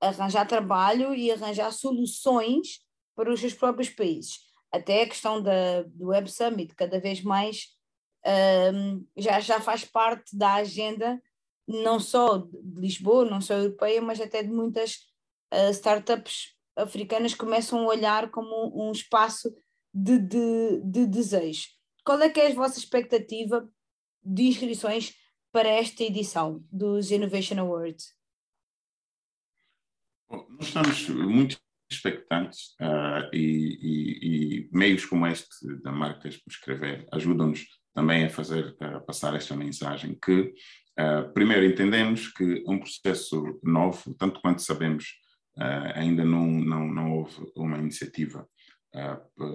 arranjar 0.00 0.46
trabalho 0.46 1.12
e 1.12 1.32
arranjar 1.32 1.72
soluções 1.72 2.78
para 3.16 3.32
os 3.32 3.40
seus 3.40 3.54
próprios 3.54 3.90
países. 3.90 4.38
Até 4.70 5.02
a 5.02 5.08
questão 5.08 5.42
da, 5.42 5.82
do 5.82 6.06
Web 6.06 6.30
Summit, 6.30 6.76
cada 6.76 7.00
vez 7.00 7.20
mais 7.22 7.66
um, 8.72 9.04
já, 9.16 9.40
já 9.40 9.60
faz 9.60 9.84
parte 9.84 10.36
da 10.36 10.54
agenda 10.54 11.20
não 11.66 11.98
só 11.98 12.38
de 12.38 12.80
Lisboa, 12.80 13.24
não 13.24 13.40
só 13.40 13.54
europeia, 13.54 14.00
mas 14.00 14.20
até 14.20 14.44
de 14.44 14.50
muitas 14.50 14.98
uh, 15.52 15.70
startups 15.70 16.54
africanas 16.76 17.34
começam 17.34 17.80
a 17.80 17.86
olhar 17.86 18.30
como 18.30 18.72
um 18.80 18.92
espaço 18.92 19.52
de, 19.92 20.18
de, 20.18 20.80
de 20.84 21.06
desejo. 21.06 21.68
Qual 22.04 22.20
é 22.20 22.28
que 22.28 22.40
é 22.40 22.50
a 22.50 22.54
vossa 22.54 22.78
expectativa 22.78 23.68
de 24.24 24.44
inscrições 24.44 25.14
para 25.52 25.68
esta 25.68 26.02
edição 26.02 26.64
dos 26.72 27.10
Innovation 27.10 27.60
Awards? 27.60 28.14
Nós 30.30 30.68
estamos 30.68 31.08
muito 31.10 31.58
expectantes 31.90 32.74
uh, 32.80 33.28
e, 33.34 33.78
e, 33.82 34.62
e, 34.62 34.70
meios 34.72 35.04
como 35.04 35.26
este 35.26 35.76
da 35.82 35.92
Marcas 35.92 36.38
por 36.38 36.50
Escrever 36.50 37.06
ajudam-nos 37.12 37.66
também 37.94 38.24
a 38.24 38.30
fazer 38.30 38.74
a 38.80 39.00
passar 39.00 39.34
esta 39.36 39.54
mensagem 39.54 40.18
que 40.18 40.54
uh, 40.98 41.30
primeiro 41.34 41.66
entendemos 41.66 42.32
que 42.32 42.64
um 42.66 42.78
processo 42.78 43.60
novo, 43.62 44.14
tanto 44.14 44.40
quanto 44.40 44.62
sabemos, 44.62 45.04
uh, 45.58 45.92
ainda 45.94 46.24
não, 46.24 46.46
não, 46.46 46.88
não 46.88 47.12
houve 47.12 47.52
uma 47.54 47.78
iniciativa 47.78 48.48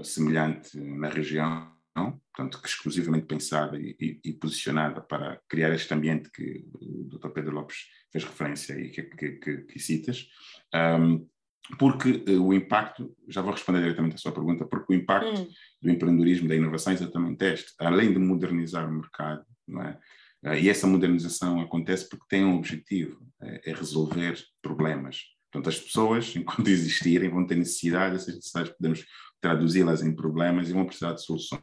semelhante 0.03 0.75
na 0.79 1.09
região? 1.09 1.76
Portanto, 2.05 2.61
que 2.61 2.67
exclusivamente 2.67 3.25
pensada 3.25 3.77
e, 3.77 3.95
e, 3.99 4.19
e, 4.23 4.33
posicionada 4.33 5.01
para 5.01 5.41
criar 5.49 5.73
este 5.73 5.93
ambiente 5.93 6.29
que 6.31 6.65
o 6.73 7.09
Dr. 7.09 7.29
Pedro 7.29 7.55
Lopes 7.55 7.77
fez 8.11 8.23
referência 8.23 8.79
e 8.79 8.89
que, 8.89 9.03
que, 9.03 9.31
que, 9.33 9.57
que 9.63 9.79
citas. 9.79 10.27
Um, 10.73 11.27
porque 11.77 12.23
uh, 12.29 12.41
o 12.41 12.53
impacto, 12.53 13.13
já 13.27 13.41
vou 13.41 13.51
responder 13.51 13.81
diretamente 13.81 14.15
à 14.15 14.17
sua 14.17 14.31
pergunta, 14.31 14.65
porque 14.65 14.93
o 14.93 14.95
impacto 14.95 15.41
hum. 15.41 15.49
do 15.81 15.89
empreendedorismo, 15.89 16.47
da 16.47 16.55
inovação 16.55 16.93
é 16.93 16.95
exatamente 16.95 17.43
este, 17.43 17.73
além 17.79 18.13
de 18.13 18.19
modernizar 18.19 18.87
o 18.89 18.93
mercado, 18.93 19.43
não 19.67 19.81
é? 19.81 19.99
Uh, 20.45 20.53
e 20.53 20.69
essa 20.69 20.87
modernização 20.87 21.59
acontece 21.59 22.07
porque 22.07 22.25
tem 22.29 22.45
um 22.45 22.55
objetivo, 22.55 23.19
é, 23.41 23.71
é 23.71 23.73
resolver 23.73 24.41
problemas. 24.61 25.23
Portanto, 25.51 25.69
as 25.69 25.79
pessoas, 25.79 26.33
enquanto 26.37 26.67
existirem, 26.67 27.29
vão 27.29 27.45
ter 27.45 27.55
necessidade, 27.55 28.15
essas 28.15 28.35
necessidades 28.35 28.73
podemos 28.73 29.05
traduzi-las 29.41 30.03
em 30.03 30.15
problemas 30.15 30.69
e 30.69 30.73
vão 30.73 30.85
precisar 30.85 31.13
de 31.13 31.23
soluções. 31.23 31.61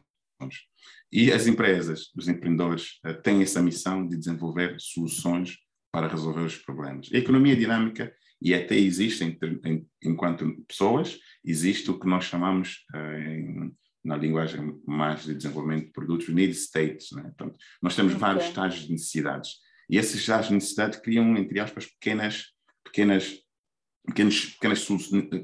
E 1.11 1.31
as 1.31 1.47
empresas, 1.47 2.11
os 2.15 2.27
empreendedores, 2.27 2.99
uh, 3.05 3.13
têm 3.21 3.41
essa 3.41 3.61
missão 3.61 4.07
de 4.07 4.17
desenvolver 4.17 4.75
soluções 4.79 5.57
para 5.91 6.07
resolver 6.07 6.41
os 6.41 6.57
problemas. 6.57 7.09
A 7.13 7.17
economia 7.17 7.55
dinâmica 7.55 8.13
e 8.41 8.53
até 8.53 8.75
existe, 8.75 9.23
em, 9.23 9.37
em, 9.63 9.87
enquanto 10.03 10.63
pessoas, 10.67 11.17
existe 11.43 11.89
o 11.89 11.99
que 11.99 12.07
nós 12.07 12.25
chamamos, 12.25 12.85
em, 12.93 13.73
na 14.03 14.15
linguagem 14.15 14.79
mais 14.85 15.23
de 15.23 15.33
desenvolvimento 15.33 15.85
de 15.85 15.91
produtos, 15.91 16.29
need 16.29 16.53
states. 16.53 17.11
Né? 17.11 17.23
Portanto, 17.23 17.57
nós 17.81 17.95
temos 17.95 18.13
okay. 18.13 18.21
vários 18.21 18.45
estágios 18.45 18.85
de 18.85 18.91
necessidades. 18.91 19.55
E 19.89 19.97
esses 19.97 20.15
estágios 20.15 20.49
de 20.49 20.55
necessidade 20.55 21.01
criam, 21.01 21.35
entre 21.37 21.59
aspas, 21.59 21.87
pequenas, 21.87 22.47
pequenas, 22.83 23.39
pequenos, 24.05 24.45
pequenas, 24.45 24.87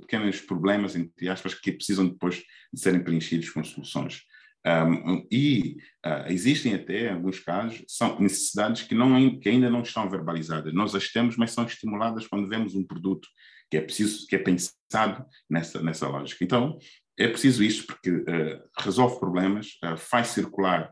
pequenos 0.01 0.41
problemas, 0.41 0.95
entre 0.95 1.30
aspas, 1.30 1.56
que 1.56 1.71
precisam 1.71 2.08
depois 2.08 2.43
de 2.71 2.80
serem 2.80 3.04
preenchidos 3.04 3.49
com 3.49 3.63
soluções. 3.63 4.21
Um, 4.65 5.28
e 5.32 5.78
uh, 6.06 6.32
existem 6.32 6.76
até, 6.76 7.10
alguns 7.10 7.39
casos, 7.39 7.84
são 7.88 8.19
necessidades 8.19 8.84
que, 8.84 8.93
não, 8.93 9.39
que 9.39 9.50
ainda 9.50 9.69
não 9.69 9.82
estão 9.82 10.10
verbalizadas. 10.10 10.74
Nós 10.74 10.93
as 10.93 11.10
temos, 11.10 11.36
mas 11.36 11.52
são 11.52 11.65
estimuladas 11.65 12.28
quando 12.28 12.47
vemos 12.47 12.76
um 12.76 12.86
produto 12.86 13.28
que 13.69 13.78
é 13.78 13.82
preciso, 13.82 14.28
que 14.28 14.36
é 14.36 14.39
pensado 14.39 15.26
nessa, 15.50 15.82
nessa 15.82 16.08
lógica. 16.08 16.43
Então, 16.43 16.78
é 17.17 17.28
preciso 17.28 17.63
isto 17.63 17.88
porque 17.88 18.12
uh, 18.12 18.62
resolve 18.80 19.19
problemas, 19.19 19.80
uh, 19.84 19.97
faz 19.97 20.28
circular 20.28 20.91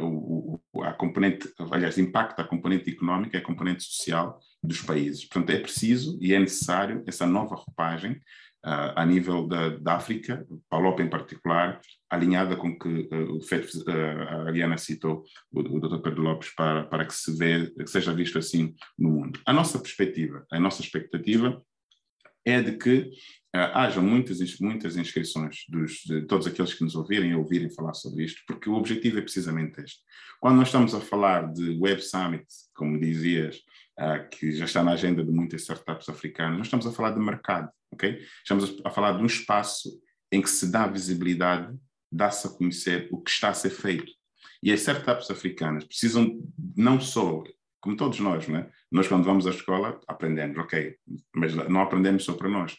o, 0.00 0.60
a 0.84 0.92
componente, 0.92 1.52
aliás, 1.72 1.98
impacta 1.98 2.40
a 2.40 2.46
componente 2.46 2.88
económica 2.88 3.36
e 3.36 3.40
a 3.40 3.42
componente 3.42 3.82
social 3.82 4.38
dos 4.62 4.80
países. 4.80 5.24
Portanto, 5.24 5.50
é 5.50 5.58
preciso 5.58 6.16
e 6.20 6.32
é 6.32 6.38
necessário 6.38 7.02
essa 7.04 7.26
nova 7.26 7.56
roupagem 7.56 8.20
uh, 8.66 8.92
a 8.96 9.06
nível 9.06 9.46
da, 9.46 9.70
da 9.70 9.94
África, 9.94 10.44
Palop 10.68 11.00
em 11.00 11.08
particular, 11.08 11.80
alinhada 12.10 12.56
com 12.56 12.76
que 12.76 12.88
uh, 12.88 13.36
o 13.36 13.40
FED, 13.40 13.66
uh, 13.78 13.90
a 14.28 14.48
Ariana 14.48 14.76
citou, 14.76 15.24
o, 15.52 15.60
o 15.60 15.80
Dr. 15.80 16.02
Pedro 16.02 16.22
Lopes, 16.22 16.52
para, 16.54 16.84
para 16.84 17.06
que, 17.06 17.14
se 17.14 17.36
vê, 17.36 17.70
que 17.70 17.86
seja 17.86 18.12
visto 18.12 18.38
assim 18.38 18.74
no 18.98 19.10
mundo. 19.10 19.40
A 19.46 19.52
nossa 19.52 19.78
perspectiva, 19.78 20.44
a 20.50 20.58
nossa 20.58 20.82
expectativa 20.82 21.62
é 22.44 22.60
de 22.62 22.76
que 22.76 23.10
uh, 23.54 23.74
haja 23.74 24.00
muitas, 24.00 24.38
muitas 24.60 24.96
inscrições 24.96 25.64
dos, 25.68 26.02
de 26.04 26.22
todos 26.26 26.46
aqueles 26.46 26.74
que 26.74 26.84
nos 26.84 26.96
ouvirem 26.96 27.30
e 27.30 27.36
ouvirem 27.36 27.70
falar 27.70 27.94
sobre 27.94 28.24
isto, 28.24 28.42
porque 28.46 28.68
o 28.68 28.74
objetivo 28.74 29.18
é 29.18 29.22
precisamente 29.22 29.80
este. 29.80 30.00
Quando 30.40 30.56
nós 30.56 30.68
estamos 30.68 30.94
a 30.94 31.00
falar 31.00 31.52
de 31.52 31.78
Web 31.78 32.02
Summit, 32.02 32.46
como 32.74 33.00
dizias, 33.00 33.56
uh, 33.98 34.28
que 34.30 34.52
já 34.52 34.64
está 34.64 34.82
na 34.82 34.92
agenda 34.92 35.24
de 35.24 35.30
muitas 35.32 35.62
startups 35.62 36.08
africanas, 36.08 36.58
nós 36.58 36.66
estamos 36.66 36.86
a 36.86 36.92
falar 36.92 37.12
de 37.12 37.20
mercado, 37.20 37.68
ok? 37.96 38.22
Estamos 38.38 38.80
a, 38.84 38.90
falar 38.90 39.12
de 39.12 39.22
um 39.22 39.26
espaço 39.26 39.90
em 40.30 40.40
que 40.40 40.50
se 40.50 40.70
dá 40.70 40.86
visibilidade, 40.86 41.76
dá-se 42.12 42.46
a 42.46 42.50
conhecer 42.50 43.08
o 43.10 43.20
que 43.20 43.30
está 43.30 43.48
a 43.48 43.54
ser 43.54 43.70
feito. 43.70 44.12
E 44.62 44.72
as 44.72 44.80
startups 44.80 45.30
africanas 45.30 45.84
precisam 45.84 46.38
não 46.76 47.00
só, 47.00 47.42
como 47.80 47.96
todos 47.96 48.20
nós, 48.20 48.46
né? 48.48 48.70
nós 48.90 49.08
quando 49.08 49.24
vamos 49.24 49.46
à 49.46 49.50
escola 49.50 50.00
aprendemos, 50.06 50.58
ok, 50.58 50.96
mas 51.34 51.54
não 51.54 51.80
aprendemos 51.80 52.24
só 52.24 52.34
para 52.34 52.48
nós. 52.48 52.76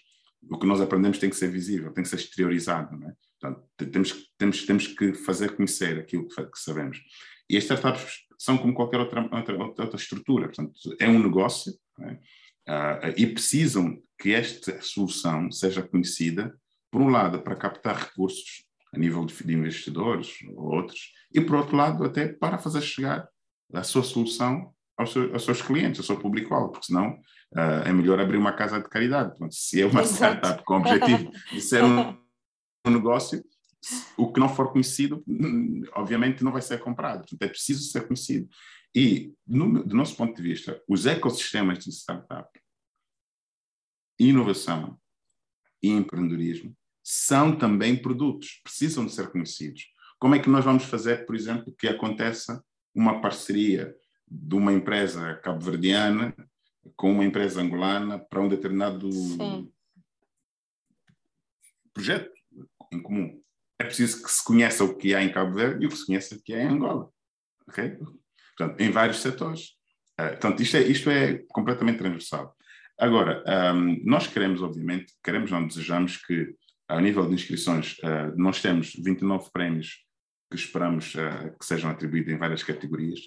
O 0.49 0.57
que 0.57 0.67
nós 0.67 0.79
aprendemos 0.79 1.17
tem 1.17 1.29
que 1.29 1.35
ser 1.35 1.49
visível, 1.49 1.91
tem 1.91 2.03
que 2.03 2.09
ser 2.09 2.17
exteriorizado. 2.17 2.95
Né? 2.97 3.13
Portanto, 3.39 3.67
temos, 3.91 4.31
temos, 4.37 4.65
temos 4.65 4.87
que 4.87 5.13
fazer 5.13 5.55
conhecer 5.55 5.99
aquilo 5.99 6.27
que, 6.27 6.45
que 6.45 6.59
sabemos. 6.59 6.99
E 7.49 7.57
as 7.57 7.63
startups 7.63 8.27
são 8.37 8.57
como 8.57 8.73
qualquer 8.73 8.99
outra, 8.99 9.21
outra, 9.31 9.57
outra 9.57 9.95
estrutura. 9.95 10.47
Portanto, 10.47 10.73
é 10.99 11.07
um 11.07 11.21
negócio 11.21 11.73
né? 11.97 12.19
Uh, 12.67 13.13
e 13.15 13.25
precisam 13.27 14.01
que 14.19 14.33
esta 14.33 14.81
solução 14.81 15.51
seja 15.51 15.81
conhecida, 15.81 16.55
por 16.91 17.01
um 17.01 17.09
lado, 17.09 17.41
para 17.41 17.55
captar 17.55 17.95
recursos 17.95 18.65
a 18.93 18.97
nível 18.97 19.25
de, 19.25 19.33
de 19.43 19.53
investidores 19.53 20.37
ou 20.55 20.75
outros, 20.75 21.11
e 21.33 21.41
por 21.41 21.57
outro 21.57 21.75
lado, 21.75 22.03
até 22.03 22.27
para 22.27 22.57
fazer 22.57 22.81
chegar 22.81 23.27
a 23.73 23.83
sua 23.83 24.03
solução 24.03 24.73
aos, 24.97 25.11
seus, 25.11 25.31
aos 25.33 25.43
seus 25.43 25.61
clientes, 25.61 25.99
ao 25.99 26.05
seu 26.05 26.17
público-alvo, 26.17 26.71
porque 26.71 26.87
senão 26.87 27.11
uh, 27.55 27.85
é 27.85 27.93
melhor 27.93 28.19
abrir 28.19 28.37
uma 28.37 28.53
casa 28.53 28.81
de 28.81 28.89
caridade. 28.89 29.29
Portanto, 29.29 29.53
se 29.53 29.81
é 29.81 29.85
uma 29.85 30.01
startup 30.05 30.63
com 30.63 30.75
o 30.75 30.77
objetivo 30.77 31.31
de 31.51 31.61
ser 31.61 31.83
um, 31.83 32.17
um 32.85 32.91
negócio, 32.91 33.43
o 34.17 34.31
que 34.31 34.39
não 34.39 34.49
for 34.49 34.71
conhecido, 34.71 35.23
obviamente, 35.93 36.43
não 36.43 36.51
vai 36.51 36.61
ser 36.61 36.79
comprado. 36.79 37.19
Portanto, 37.19 37.41
é 37.43 37.47
preciso 37.47 37.83
ser 37.83 38.07
conhecido. 38.07 38.49
E, 38.95 39.33
no, 39.45 39.83
do 39.83 39.95
nosso 39.95 40.15
ponto 40.15 40.35
de 40.35 40.41
vista, 40.41 40.81
os 40.87 41.05
ecossistemas 41.05 41.79
de 41.79 41.91
startup, 41.91 42.49
inovação 44.19 44.99
e 45.81 45.89
empreendedorismo 45.89 46.75
são 47.03 47.57
também 47.57 47.95
produtos, 47.95 48.59
precisam 48.63 49.05
de 49.05 49.13
ser 49.13 49.31
conhecidos. 49.31 49.85
Como 50.19 50.35
é 50.35 50.39
que 50.39 50.49
nós 50.49 50.65
vamos 50.65 50.83
fazer, 50.83 51.25
por 51.25 51.35
exemplo, 51.35 51.73
que 51.77 51.87
aconteça 51.87 52.63
uma 52.93 53.21
parceria 53.21 53.95
de 54.27 54.55
uma 54.55 54.73
empresa 54.73 55.35
cabo-verdiana 55.35 56.35
com 56.95 57.11
uma 57.11 57.23
empresa 57.23 57.61
angolana 57.61 58.19
para 58.19 58.41
um 58.41 58.47
determinado 58.47 59.11
Sim. 59.11 59.71
projeto 61.93 62.31
em 62.91 63.01
comum? 63.01 63.41
É 63.79 63.83
preciso 63.83 64.23
que 64.23 64.31
se 64.31 64.43
conheça 64.43 64.83
o 64.83 64.97
que 64.97 65.13
há 65.13 65.21
em 65.21 65.31
Cabo 65.31 65.53
Verde 65.53 65.83
e 65.83 65.87
o 65.87 65.89
que 65.89 65.97
se 65.97 66.05
conheça 66.05 66.35
o 66.35 66.41
que 66.41 66.53
há 66.53 66.63
em 66.63 66.67
Angola. 66.67 67.09
ok? 67.67 67.97
Portanto, 68.57 68.79
em 68.81 68.89
vários 68.89 69.21
setores. 69.21 69.75
Uh, 70.19 70.29
portanto, 70.29 70.61
isto 70.61 70.77
é, 70.77 70.81
isto 70.81 71.09
é 71.09 71.43
completamente 71.49 71.99
transversal. 71.99 72.57
Agora, 72.99 73.43
um, 73.75 74.01
nós 74.03 74.25
queremos, 74.25 74.61
obviamente, 74.61 75.13
queremos, 75.23 75.51
não 75.51 75.67
desejamos 75.67 76.17
que, 76.17 76.55
ao 76.87 76.99
nível 76.99 77.27
de 77.27 77.35
inscrições, 77.35 77.95
uh, 77.99 78.35
nós 78.35 78.59
temos 78.59 78.93
29 78.95 79.51
prémios 79.51 80.03
que 80.49 80.57
esperamos 80.57 81.13
uh, 81.13 81.55
que 81.59 81.65
sejam 81.65 81.91
atribuídos 81.91 82.33
em 82.33 82.37
várias 82.37 82.63
categorias. 82.63 83.19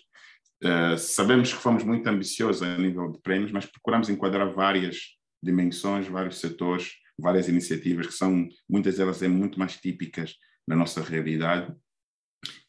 Uh, 0.62 0.98
sabemos 0.98 1.52
que 1.52 1.62
fomos 1.62 1.84
muito 1.84 2.06
ambiciosos 2.08 2.62
a 2.62 2.76
nível 2.76 3.12
de 3.12 3.20
prémios, 3.20 3.52
mas 3.52 3.64
procuramos 3.64 4.08
enquadrar 4.08 4.52
várias 4.52 5.16
dimensões, 5.40 6.08
vários 6.08 6.40
setores, 6.40 6.94
várias 7.16 7.48
iniciativas 7.48 8.08
que 8.08 8.12
são, 8.12 8.48
muitas 8.68 8.96
delas, 8.96 9.22
é 9.22 9.28
muito 9.28 9.58
mais 9.58 9.76
típicas 9.76 10.34
na 10.66 10.74
nossa 10.74 11.00
realidade 11.00 11.72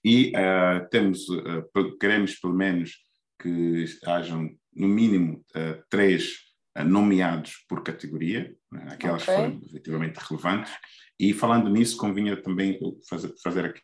e 0.03 0.31
uh, 0.35 0.87
temos, 0.89 1.27
uh, 1.29 1.97
queremos 1.99 2.35
pelo 2.35 2.53
menos 2.53 2.97
que 3.39 3.85
hajam 4.05 4.49
no 4.73 4.87
mínimo 4.87 5.43
uh, 5.55 5.83
três 5.89 6.49
nomeados 6.85 7.65
por 7.67 7.83
categoria, 7.83 8.55
né, 8.71 8.87
aquelas 8.91 9.23
okay. 9.23 9.35
que 9.35 9.41
foram 9.41 9.61
efetivamente 9.65 10.17
relevantes, 10.17 10.71
e 11.19 11.33
falando 11.33 11.69
nisso 11.69 11.97
convinha 11.97 12.41
também 12.41 12.79
fazer, 13.07 13.33
fazer 13.43 13.65
aqui 13.65 13.81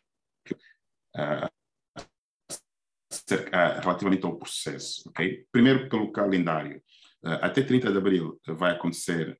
relativamente 3.82 4.24
ao 4.24 4.38
processo, 4.38 5.08
ok? 5.10 5.46
Primeiro 5.52 5.88
pelo 5.90 6.10
calendário. 6.10 6.82
até 7.22 7.62
30 7.62 7.92
de 7.92 7.98
abril 7.98 8.40
vai 8.46 8.72
acontecer, 8.72 9.38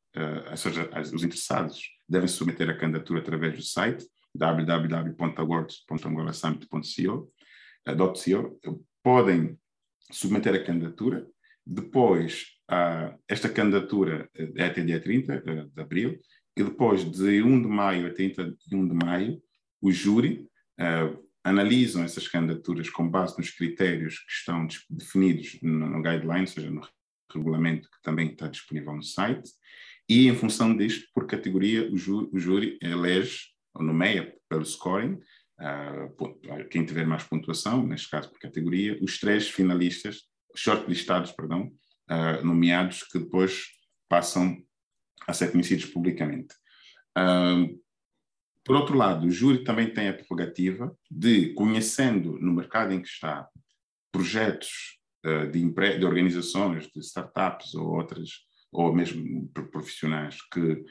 ou 0.50 0.56
seja, 0.56 0.90
os 1.00 1.24
interessados 1.24 1.82
devem 2.06 2.28
submeter 2.28 2.68
a 2.68 2.76
candidatura 2.76 3.20
através 3.20 3.56
do 3.56 3.62
site, 3.62 4.06
www.awards.angolasummit.co 4.34 7.32
podem 9.02 9.58
submeter 10.10 10.54
a 10.54 10.64
candidatura. 10.64 11.26
Depois, 11.64 12.58
uh, 12.70 13.16
esta 13.28 13.48
candidatura 13.48 14.28
é 14.34 14.66
até 14.66 14.82
dia 14.82 15.00
30 15.00 15.70
de 15.74 15.80
abril, 15.80 16.18
e 16.56 16.64
depois, 16.64 17.04
de 17.04 17.42
1 17.42 17.62
de 17.62 17.68
maio 17.68 18.08
a 18.08 18.10
31 18.12 18.88
de 18.88 18.94
maio, 18.94 19.40
o 19.80 19.92
júri 19.92 20.44
analisam 21.44 22.02
essas 22.02 22.26
candidaturas 22.26 22.90
com 22.90 23.08
base 23.08 23.38
nos 23.38 23.50
critérios 23.50 24.18
que 24.18 24.32
estão 24.32 24.66
definidos 24.90 25.58
no 25.62 26.02
guideline, 26.02 26.40
ou 26.40 26.46
seja, 26.46 26.70
no 26.70 26.86
regulamento 27.32 27.88
que 27.88 28.02
também 28.02 28.30
está 28.30 28.48
disponível 28.48 28.94
no 28.94 29.02
site, 29.02 29.50
e 30.08 30.26
em 30.26 30.34
função 30.34 30.76
disto, 30.76 31.06
por 31.14 31.26
categoria, 31.26 31.90
o 31.92 31.96
júri, 31.96 32.28
o 32.32 32.38
júri 32.38 32.78
elege 32.82 33.50
nomeia 33.82 34.34
pelo 34.48 34.64
scoring, 34.64 35.14
uh, 35.60 36.68
quem 36.70 36.84
tiver 36.84 37.06
mais 37.06 37.24
pontuação, 37.24 37.86
neste 37.86 38.10
caso 38.10 38.30
por 38.30 38.38
categoria, 38.38 38.98
os 39.02 39.18
três 39.18 39.48
finalistas, 39.48 40.22
shortlistados, 40.54 41.32
perdão, 41.32 41.72
uh, 42.10 42.44
nomeados, 42.44 43.02
que 43.04 43.18
depois 43.18 43.66
passam 44.08 44.56
a 45.26 45.32
ser 45.32 45.52
conhecidos 45.52 45.86
publicamente. 45.86 46.54
Uh, 47.16 47.78
por 48.64 48.76
outro 48.76 48.96
lado, 48.96 49.26
o 49.26 49.30
júri 49.30 49.64
também 49.64 49.92
tem 49.92 50.08
a 50.08 50.14
prerrogativa 50.14 50.94
de, 51.10 51.54
conhecendo 51.54 52.38
no 52.38 52.52
mercado 52.52 52.92
em 52.92 53.00
que 53.00 53.08
está 53.08 53.48
projetos 54.12 54.98
de, 55.50 55.98
de 55.98 56.04
organizações, 56.04 56.86
de 56.86 57.00
startups 57.00 57.74
ou 57.74 57.86
outras, 57.88 58.30
ou 58.70 58.94
mesmo 58.94 59.48
profissionais 59.72 60.36
que 60.52 60.84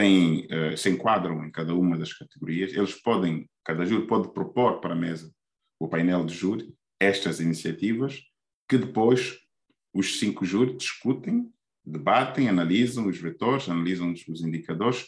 têm, 0.00 0.46
uh, 0.46 0.76
se 0.78 0.88
enquadram 0.88 1.44
em 1.44 1.50
cada 1.50 1.74
uma 1.74 1.98
das 1.98 2.12
categorias, 2.14 2.72
eles 2.72 2.94
podem, 2.94 3.48
cada 3.62 3.84
júri 3.84 4.06
pode 4.06 4.32
propor 4.32 4.80
para 4.80 4.94
a 4.94 4.96
mesa, 4.96 5.30
o 5.78 5.88
painel 5.88 6.24
de 6.24 6.34
júri, 6.34 6.74
estas 6.98 7.38
iniciativas, 7.38 8.18
que 8.66 8.78
depois 8.78 9.38
os 9.92 10.18
cinco 10.18 10.44
júris 10.44 10.78
discutem, 10.78 11.50
debatem, 11.84 12.48
analisam 12.48 13.08
os 13.08 13.18
vetores, 13.18 13.68
analisam 13.68 14.12
os 14.12 14.40
indicadores, 14.40 15.06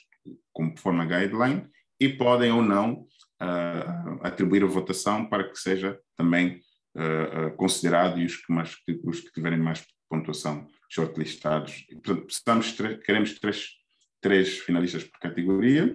conforme 0.53 1.01
a 1.01 1.05
guideline, 1.07 1.67
e 1.99 2.09
podem 2.09 2.51
ou 2.53 2.63
não 2.63 3.07
uh, 3.41 4.19
atribuir 4.23 4.63
a 4.63 4.67
votação 4.67 5.27
para 5.27 5.49
que 5.49 5.59
seja 5.59 5.99
também 6.17 6.61
uh, 6.97 7.57
considerado 7.57 8.21
e 8.21 8.27
os 8.27 8.37
que, 8.37 8.53
mais, 8.53 8.77
os 9.05 9.21
que 9.21 9.33
tiverem 9.33 9.59
mais 9.59 9.87
pontuação 10.09 10.67
shortlistados. 10.91 11.87
Portanto, 11.87 12.27
precisamos, 12.27 12.73
queremos 13.05 13.39
três 13.39 13.82
três 14.23 14.59
finalistas 14.61 15.05
por 15.05 15.19
categoria. 15.19 15.95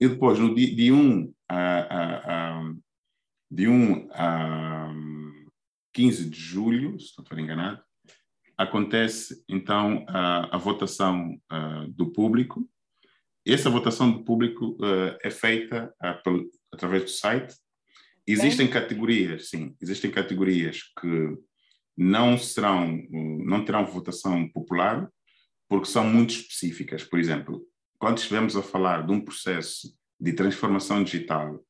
E 0.00 0.06
depois, 0.06 0.38
no 0.38 0.54
dia, 0.54 0.72
de 0.72 0.92
1 0.92 1.34
a, 1.48 1.56
a, 1.56 2.58
a, 2.60 2.74
de 3.50 3.66
1 3.66 4.08
a 4.12 4.94
15 5.92 6.28
de 6.28 6.38
julho, 6.38 7.00
se 7.00 7.14
não 7.16 7.22
estou 7.22 7.38
enganado, 7.38 7.82
acontece 8.56 9.42
então 9.48 10.04
a, 10.06 10.54
a 10.54 10.58
votação 10.58 11.40
uh, 11.50 11.88
do 11.88 12.12
público. 12.12 12.68
Essa 13.46 13.70
votação 13.70 14.10
do 14.12 14.24
público 14.24 14.76
uh, 14.80 15.16
é 15.22 15.30
feita 15.30 15.92
uh, 16.02 16.22
pelo, 16.22 16.48
através 16.72 17.04
do 17.04 17.10
site. 17.10 17.54
Existem 18.26 18.68
categorias, 18.68 19.50
sim, 19.50 19.76
existem 19.80 20.10
categorias 20.10 20.82
que 20.98 21.38
não 21.96 22.38
serão, 22.38 22.98
não 23.10 23.64
terão 23.64 23.84
votação 23.84 24.48
popular, 24.48 25.10
porque 25.68 25.86
são 25.86 26.04
muito 26.04 26.30
específicas. 26.34 27.04
Por 27.04 27.18
exemplo, 27.18 27.62
quando 27.98 28.18
estivermos 28.18 28.56
a 28.56 28.62
falar 28.62 29.06
de 29.06 29.12
um 29.12 29.20
processo 29.20 29.94
de 30.20 30.32
transformação 30.32 31.02
digital 31.02 31.60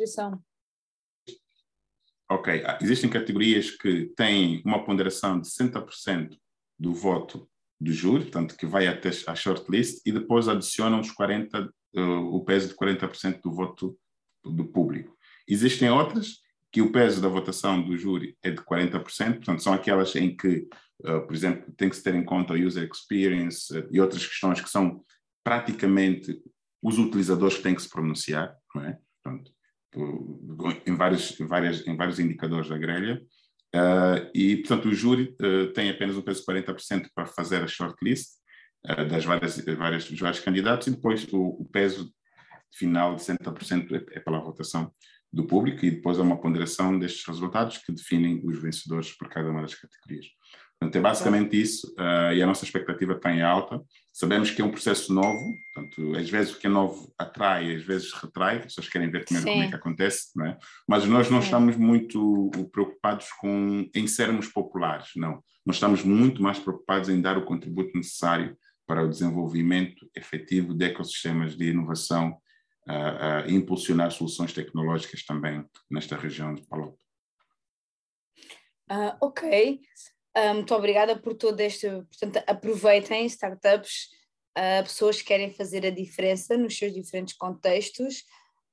Ok, 2.31 2.63
ah, 2.65 2.79
existem 2.81 3.11
categorias 3.11 3.73
que 3.73 4.07
têm 4.17 4.63
uma 4.65 4.85
ponderação 4.85 5.41
de 5.41 5.49
60% 5.49 6.39
do 6.79 6.95
voto 6.95 7.51
do 7.81 7.93
júri, 7.93 8.23
portanto, 8.23 8.57
que 8.57 8.67
vai 8.67 8.87
até 8.87 9.11
a 9.27 9.35
shortlist, 9.35 10.01
e 10.07 10.13
depois 10.13 10.47
adicionam 10.47 11.01
os 11.01 11.11
40, 11.11 11.69
uh, 11.97 12.01
o 12.01 12.45
peso 12.45 12.69
de 12.69 12.77
40% 12.77 13.41
do 13.43 13.51
voto 13.51 13.99
do 14.45 14.65
público. 14.67 15.17
Existem 15.49 15.91
outras 15.91 16.37
que 16.73 16.81
o 16.81 16.93
peso 16.93 17.21
da 17.21 17.29
votação 17.29 17.83
do 17.83 17.97
júri 17.97 18.37
é 18.43 18.51
de 18.51 18.59
40%, 18.59 19.03
portanto, 19.37 19.63
são 19.63 19.73
aquelas 19.73 20.15
em 20.15 20.37
que, 20.37 20.69
uh, 21.01 21.27
por 21.27 21.35
exemplo, 21.35 21.73
tem 21.77 21.89
que 21.89 21.97
se 21.97 22.03
ter 22.03 22.15
em 22.15 22.25
conta 22.25 22.55
a 22.55 22.57
user 22.57 22.89
experience 22.91 23.77
uh, 23.77 23.89
e 23.91 24.01
outras 24.01 24.25
questões 24.25 24.61
que 24.61 24.71
são 24.71 25.05
praticamente 25.43 26.41
os 26.83 26.99
utilizadores 26.99 27.57
que 27.57 27.63
têm 27.63 27.75
que 27.75 27.83
se 27.83 27.91
pronunciar, 27.91 28.55
não 28.75 28.85
é? 28.85 28.99
Portanto, 29.23 29.53
em 30.87 30.95
vários, 30.95 31.39
em, 31.41 31.47
várias, 31.47 31.87
em 31.87 31.97
vários 31.97 32.21
indicadores 32.21 32.69
da 32.69 32.79
grelha, 32.79 33.21
uh, 33.75 34.31
e, 34.33 34.59
portanto, 34.59 34.89
o 34.89 34.95
júri 34.95 35.37
tem 35.75 35.91
apenas 35.91 36.17
um 36.17 36.23
peso 36.23 36.41
de 36.41 36.47
40% 36.47 37.09
para 37.13 37.27
fazer 37.27 37.63
a 37.63 37.67
shortlist 37.67 38.39
das 39.11 39.25
várias, 39.25 39.59
várias, 39.77 40.09
dos 40.09 40.19
vários 40.19 40.41
candidatos, 40.41 40.87
e 40.87 40.93
depois 40.93 41.27
o, 41.33 41.61
o 41.61 41.69
peso 41.71 42.11
final 42.73 43.15
de 43.17 43.23
60% 43.23 43.93
é, 43.93 44.19
é 44.19 44.21
pela 44.21 44.41
votação 44.41 44.91
do 45.33 45.45
público, 45.45 45.85
e 45.85 45.91
depois 45.91 46.19
há 46.19 46.23
uma 46.23 46.41
ponderação 46.41 46.99
destes 46.99 47.27
resultados 47.27 47.79
que 47.79 47.93
definem 47.93 48.41
os 48.45 48.61
vencedores 48.61 49.13
por 49.13 49.29
cada 49.29 49.51
uma 49.51 49.63
das 49.63 49.75
categorias. 49.75 50.27
Portanto, 50.81 50.97
é 50.97 51.01
basicamente 51.01 51.61
isso, 51.61 51.95
uh, 51.99 52.33
e 52.33 52.43
a 52.43 52.47
nossa 52.47 52.65
expectativa 52.65 53.13
está 53.13 53.31
em 53.31 53.43
alta. 53.43 53.83
Sabemos 54.11 54.51
que 54.51 54.63
é 54.63 54.65
um 54.65 54.71
processo 54.71 55.13
novo, 55.13 55.55
portanto, 55.75 56.17
às 56.17 56.29
vezes 56.31 56.55
o 56.55 56.59
que 56.59 56.67
é 56.67 56.71
novo 56.71 57.13
atrai, 57.19 57.75
às 57.75 57.83
vezes 57.83 58.13
retrai, 58.15 58.57
as 58.57 58.65
pessoas 58.65 58.89
querem 58.89 59.11
ver 59.11 59.27
primeiro 59.27 59.51
como 59.51 59.63
é 59.63 59.69
que 59.69 59.75
acontece, 59.75 60.31
não 60.35 60.47
é? 60.47 60.59
mas 60.89 61.05
nós 61.05 61.29
não 61.29 61.41
Sim. 61.41 61.45
estamos 61.45 61.77
muito 61.77 62.51
preocupados 62.73 63.27
com, 63.39 63.89
em 63.95 64.07
sermos 64.07 64.49
populares, 64.49 65.11
não. 65.17 65.43
Nós 65.67 65.77
estamos 65.77 66.03
muito 66.03 66.43
mais 66.43 66.59
preocupados 66.59 67.11
em 67.11 67.21
dar 67.21 67.37
o 67.37 67.45
contributo 67.45 67.95
necessário 67.95 68.57
para 68.87 69.05
o 69.05 69.09
desenvolvimento 69.09 70.09
efetivo 70.17 70.75
de 70.75 70.87
ecossistemas 70.87 71.57
de 71.57 71.69
inovação 71.69 72.39
uh, 72.91 73.49
e 73.49 73.55
impulsionar 73.55 74.11
soluções 74.11 74.53
tecnológicas 74.53 75.25
também 75.25 75.65
nesta 75.91 76.17
região 76.17 76.55
de 76.55 76.63
Palop. 76.67 76.97
Uh, 78.91 79.17
ok. 79.21 79.81
Uh, 80.37 80.55
muito 80.55 80.75
obrigada 80.75 81.17
por 81.17 81.35
todo 81.35 81.61
este. 81.61 81.89
Portanto, 81.89 82.43
aproveitem 82.47 83.27
startups, 83.27 84.09
uh, 84.59 84.83
pessoas 84.83 85.19
que 85.19 85.29
querem 85.29 85.53
fazer 85.53 85.87
a 85.87 85.91
diferença 85.91 86.57
nos 86.57 86.77
seus 86.77 86.93
diferentes 86.93 87.37
contextos. 87.37 88.25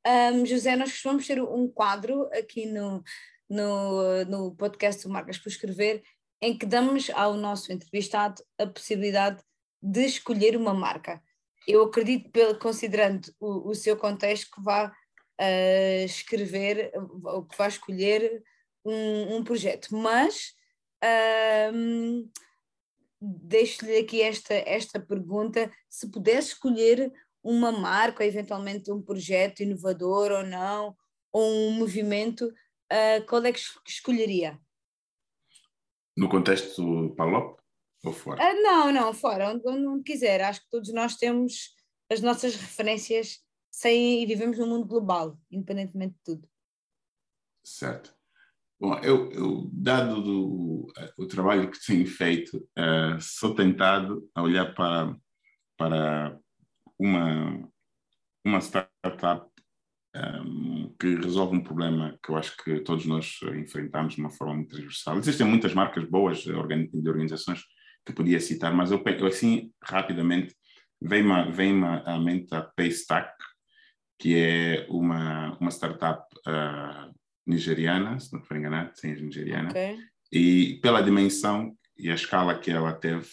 Um, 0.06 0.46
José, 0.46 0.76
nós 0.76 0.92
costumamos 0.92 1.28
ter 1.28 1.42
um 1.42 1.68
quadro 1.68 2.30
aqui 2.34 2.66
no, 2.66 3.04
no, 3.50 4.26
no 4.26 4.56
podcast 4.56 5.04
do 5.04 5.10
Marcas 5.10 5.38
por 5.38 5.50
Escrever, 5.50 6.02
em 6.42 6.58
que 6.58 6.66
damos 6.66 7.10
ao 7.12 7.34
nosso 7.34 7.72
entrevistado 7.72 8.42
a 8.58 8.66
possibilidade 8.66 9.44
de 9.82 10.06
escolher 10.06 10.56
uma 10.56 10.74
marca. 10.74 11.22
Eu 11.68 11.84
acredito, 11.84 12.32
considerando 12.62 13.30
o, 13.40 13.70
o 13.72 13.76
seu 13.76 13.98
contexto, 13.98 14.50
que 14.56 14.62
vá 14.64 14.88
uh, 14.88 16.06
escrever, 16.06 16.92
ou 17.24 17.44
que 17.44 17.58
vá 17.58 17.68
escolher 17.68 18.42
um, 18.86 19.36
um 19.36 19.44
projeto, 19.44 19.90
mas 19.92 20.54
um, 21.74 22.30
Deixo-lhe 23.20 23.98
aqui 23.98 24.22
esta, 24.22 24.54
esta 24.54 25.00
pergunta: 25.00 25.72
se 25.90 26.10
pudesse 26.10 26.50
escolher 26.50 27.12
uma 27.44 27.72
marca, 27.72 28.24
ou 28.24 28.30
eventualmente 28.30 28.92
um 28.92 29.02
projeto 29.02 29.62
inovador 29.62 30.32
ou 30.32 30.44
não, 30.44 30.96
ou 31.32 31.70
um 31.70 31.72
movimento, 31.72 32.46
uh, 32.46 33.26
qual 33.28 33.44
é 33.44 33.52
que 33.52 33.60
escolheria? 33.88 34.60
No 36.16 36.30
contexto 36.30 37.14
Palop 37.16 37.60
ou 38.04 38.14
fora? 38.14 38.42
Uh, 38.42 38.62
não, 38.62 38.92
não, 38.92 39.14
fora, 39.14 39.50
onde, 39.50 39.68
onde, 39.68 40.04
quiser. 40.04 40.42
Acho 40.42 40.62
que 40.62 40.70
todos 40.70 40.94
nós 40.94 41.16
temos 41.16 41.76
as 42.12 42.22
nossas 42.22 42.56
referências 42.56 43.40
sem, 43.72 44.24
e 44.24 44.26
vivemos 44.26 44.58
num 44.58 44.68
mundo 44.68 44.88
global, 44.88 45.38
independentemente 45.52 46.14
de 46.16 46.24
tudo. 46.24 46.50
Certo. 47.64 48.16
Bom, 48.80 48.98
eu, 49.00 49.32
eu 49.32 49.70
dado 49.74 50.22
do, 50.22 50.94
o 51.18 51.26
trabalho 51.26 51.70
que 51.70 51.84
tenho 51.86 52.06
feito, 52.06 52.58
uh, 52.78 53.20
sou 53.20 53.56
tentado 53.56 54.30
a 54.36 54.44
olhar 54.44 54.74
para, 54.76 55.16
para 55.76 56.40
uma, 56.98 57.68
uma 58.46 58.62
startup 58.62 59.50
um, 60.16 60.86
eh, 60.86 60.92
que 61.00 61.16
resolve 61.16 61.58
um 61.58 61.64
problema 61.64 62.18
que 62.24 62.32
eu 62.32 62.38
acho 62.38 62.56
que 62.58 62.80
todos 62.82 63.06
nós 63.06 63.40
enfrentamos 63.56 64.16
de 64.16 64.22
uma 64.22 64.30
forma 64.30 64.56
muito 64.56 64.70
transversal. 64.70 65.18
Existem 65.18 65.46
muitas 65.46 65.74
marcas 65.74 66.04
boas 66.06 66.40
de 66.40 66.52
organizações 66.52 67.64
que 68.08 68.14
podia 68.14 68.40
citar, 68.40 68.74
mas 68.74 68.90
eu, 68.90 69.04
assim, 69.28 69.72
rapidamente, 69.84 70.56
vem-me 71.02 71.52
vem 71.52 71.84
à 71.84 72.18
mente 72.18 72.56
a 72.56 72.62
Paystack, 72.62 73.30
que 74.18 74.36
é 74.36 74.88
uma, 74.90 75.58
uma 75.60 75.70
startup 75.70 76.24
uh, 76.48 77.14
nigeriana, 77.46 78.18
se 78.18 78.34
não 78.34 78.42
for 78.42 78.56
enganado, 78.56 78.92
sim, 78.96 79.14
nigeriana. 79.14 79.70
Okay. 79.70 80.00
E 80.32 80.80
pela 80.82 81.02
dimensão 81.02 81.78
e 81.98 82.10
a 82.10 82.16
escala 82.16 82.58
que 82.58 82.72
ela 82.72 82.94
teve, 82.94 83.28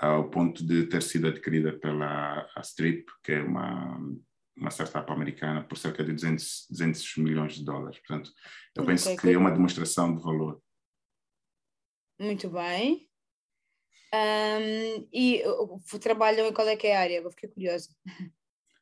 ao 0.00 0.28
ponto 0.28 0.66
de 0.66 0.86
ter 0.86 1.02
sido 1.02 1.28
adquirida 1.28 1.78
pela 1.78 2.48
Strip, 2.62 3.04
que 3.22 3.32
é 3.32 3.42
uma, 3.42 3.96
uma 4.56 4.70
startup 4.70 5.10
americana, 5.12 5.62
por 5.62 5.78
cerca 5.78 6.02
de 6.02 6.12
200, 6.12 6.66
200 6.68 7.16
milhões 7.18 7.54
de 7.54 7.64
dólares. 7.64 7.98
Portanto, 8.00 8.32
eu 8.74 8.82
okay, 8.82 8.94
penso 8.94 9.16
que 9.16 9.30
é 9.30 9.38
uma 9.38 9.52
demonstração 9.52 10.16
de 10.16 10.22
valor. 10.22 10.60
Muito 12.18 12.50
bem. 12.50 13.09
Um, 14.12 15.08
e 15.12 15.42
trabalham 16.00 16.48
em 16.48 16.52
qual 16.52 16.68
é 16.68 16.76
que 16.76 16.86
é 16.86 16.96
a 16.96 17.00
área? 17.00 17.16
Eu 17.18 17.30
fiquei 17.30 17.48
curiosa. 17.48 17.88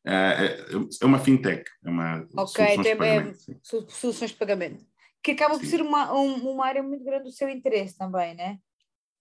É, 0.07 0.13
é, 0.15 0.67
é 1.03 1.07
uma 1.07 1.19
fintech, 1.19 1.71
é 1.85 1.91
uma 1.91 2.27
ok, 2.35 2.77
soluções 2.77 2.83
de 2.83 2.97
pagamento. 2.97 3.39
É, 3.51 3.57
soluções 3.63 4.31
de 4.31 4.37
pagamento. 4.37 4.87
Que 5.23 5.33
acaba 5.33 5.55
sim. 5.55 5.61
por 5.61 5.67
ser 5.67 5.83
uma, 5.83 6.13
uma 6.13 6.67
área 6.67 6.83
muito 6.83 7.05
grande 7.05 7.25
do 7.25 7.33
seu 7.33 7.49
interesse 7.49 7.99
também, 7.99 8.35
né? 8.35 8.59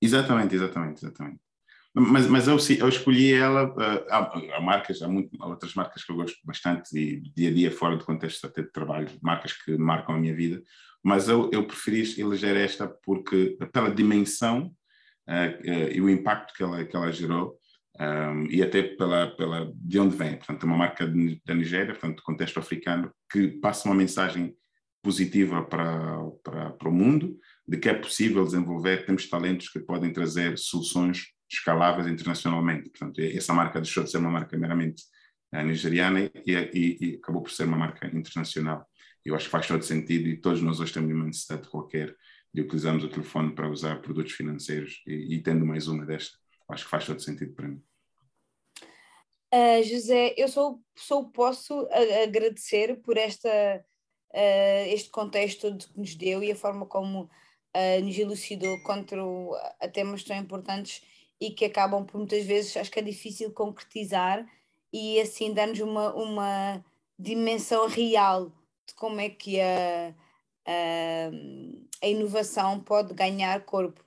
Exatamente, 0.02 0.56
exatamente, 0.56 1.04
exatamente. 1.04 1.42
Mas, 1.94 2.28
mas 2.28 2.48
eu, 2.48 2.58
eu 2.78 2.88
escolhi 2.88 3.34
ela, 3.34 3.70
uh, 3.70 4.06
há, 4.10 4.58
há, 4.58 4.62
marcas, 4.62 5.02
há, 5.02 5.08
muito, 5.08 5.36
há, 5.42 5.48
outras 5.48 5.74
marcas 5.74 6.04
que 6.04 6.12
eu 6.12 6.16
gosto 6.16 6.38
bastante 6.46 6.96
e 6.96 7.20
dia 7.36 7.50
a 7.50 7.54
dia 7.54 7.72
fora 7.72 7.98
do 7.98 8.06
contexto 8.06 8.46
até 8.46 8.62
de 8.62 8.72
trabalho, 8.72 9.10
marcas 9.22 9.54
que 9.54 9.76
marcam 9.78 10.16
a 10.16 10.20
minha 10.20 10.36
vida, 10.36 10.62
mas 11.04 11.28
eu, 11.28 11.50
eu 11.52 11.66
preferi 11.66 12.20
eleger 12.22 12.56
esta 12.56 12.88
porque 12.88 13.58
pela 13.74 13.90
dimensão 13.90 14.72
e 15.94 16.00
o 16.02 16.10
impacto 16.10 16.54
que 16.54 16.64
ela, 16.64 16.86
que 16.86 16.96
ela 16.96 17.12
gerou, 17.12 17.58
um, 18.00 18.46
e 18.50 18.62
até 18.62 18.84
pela, 18.84 19.28
pela, 19.36 19.72
de 19.76 20.00
onde 20.00 20.16
vem. 20.16 20.38
Portanto, 20.38 20.64
é 20.64 20.66
uma 20.66 20.78
marca 20.78 21.08
de, 21.08 21.42
da 21.46 21.54
Nigéria, 21.54 21.94
portanto, 21.94 22.24
contexto 22.24 22.60
africano, 22.60 23.12
que 23.32 23.48
passa 23.48 23.88
uma 23.88 23.96
mensagem 23.96 24.56
positiva 25.02 25.64
para, 25.64 26.20
para, 26.44 26.72
para 26.72 26.90
o 26.90 26.92
mundo, 26.92 27.38
de 27.68 27.78
que 27.78 27.90
é 27.90 27.94
possível 27.94 28.44
desenvolver, 28.44 29.06
temos 29.06 29.28
talentos 29.30 29.70
que 29.70 29.80
podem 29.80 30.12
trazer 30.12 30.58
soluções 30.58 31.28
escaláveis 31.50 32.08
internacionalmente. 32.08 32.90
Portanto, 32.90 33.20
essa 33.20 33.54
marca 33.54 33.82
deixou 33.82 34.04
de 34.04 34.12
ser 34.12 34.18
uma 34.18 34.32
marca 34.32 34.58
meramente 34.58 35.04
uh, 35.54 35.64
nigeriana 35.64 36.22
e, 36.22 36.32
e, 36.46 36.98
e, 37.02 37.16
acabou 37.16 37.42
por 37.42 37.52
ser 37.52 37.64
uma 37.64 37.78
marca 37.78 38.08
internacional. 38.08 38.86
Eu 39.26 39.36
acho 39.36 39.46
que 39.46 39.52
faz 39.52 39.68
todo 39.68 39.82
sentido 39.84 40.28
e 40.28 40.38
todos 40.38 40.62
nós 40.62 40.80
hoje 40.80 40.94
temos 40.94 41.12
uma 41.12 41.26
necessidade 41.26 41.68
qualquer 41.70 42.16
de 42.58 42.62
utilizarmos 42.64 43.04
o 43.04 43.10
telefone 43.10 43.54
para 43.54 43.70
usar 43.70 44.02
produtos 44.02 44.34
financeiros 44.34 45.04
e, 45.06 45.36
e 45.36 45.44
tendo 45.44 45.64
mais 45.64 45.88
uma 45.88 46.04
desta, 46.04 46.36
acho 46.70 46.86
que 46.86 46.90
faz 46.90 47.06
todo 47.06 47.22
sentido 47.22 47.54
para 47.54 47.68
mim. 47.68 47.84
Uh, 49.54 49.84
José, 49.84 50.34
eu 50.36 50.48
só, 50.48 50.76
só 50.96 51.24
posso 51.26 51.88
agradecer 52.24 53.00
por 53.02 53.16
esta, 53.16 53.48
uh, 54.34 54.88
este 54.88 55.12
contexto 55.12 55.78
que 55.78 56.00
nos 56.00 56.16
deu 56.16 56.44
e 56.44 56.52
a 56.52 56.56
forma 56.56 56.88
como 56.88 57.26
uh, 57.26 58.04
nos 58.04 58.18
elucidou 58.18 58.82
contra 58.82 59.24
o, 59.24 59.56
a 59.80 59.88
temas 59.88 60.24
tão 60.24 60.36
importantes 60.36 61.04
e 61.40 61.52
que 61.52 61.64
acabam 61.64 62.06
por 62.08 62.18
muitas 62.18 62.44
vezes, 62.44 62.76
acho 62.76 62.90
que 62.90 63.00
é 63.00 63.04
difícil 63.04 63.52
concretizar 63.52 64.44
e 64.92 65.22
assim 65.22 65.54
dar-nos 65.54 65.80
uma, 65.80 66.12
uma 66.16 66.86
dimensão 67.20 67.88
real 67.88 68.52
de 68.88 68.96
como 68.96 69.22
é 69.22 69.30
que 69.30 69.62
a, 69.62 70.14
a, 70.68 72.06
a 72.06 72.08
inovação 72.08 72.80
pode 72.80 73.14
ganhar 73.14 73.62
corpo. 73.62 74.04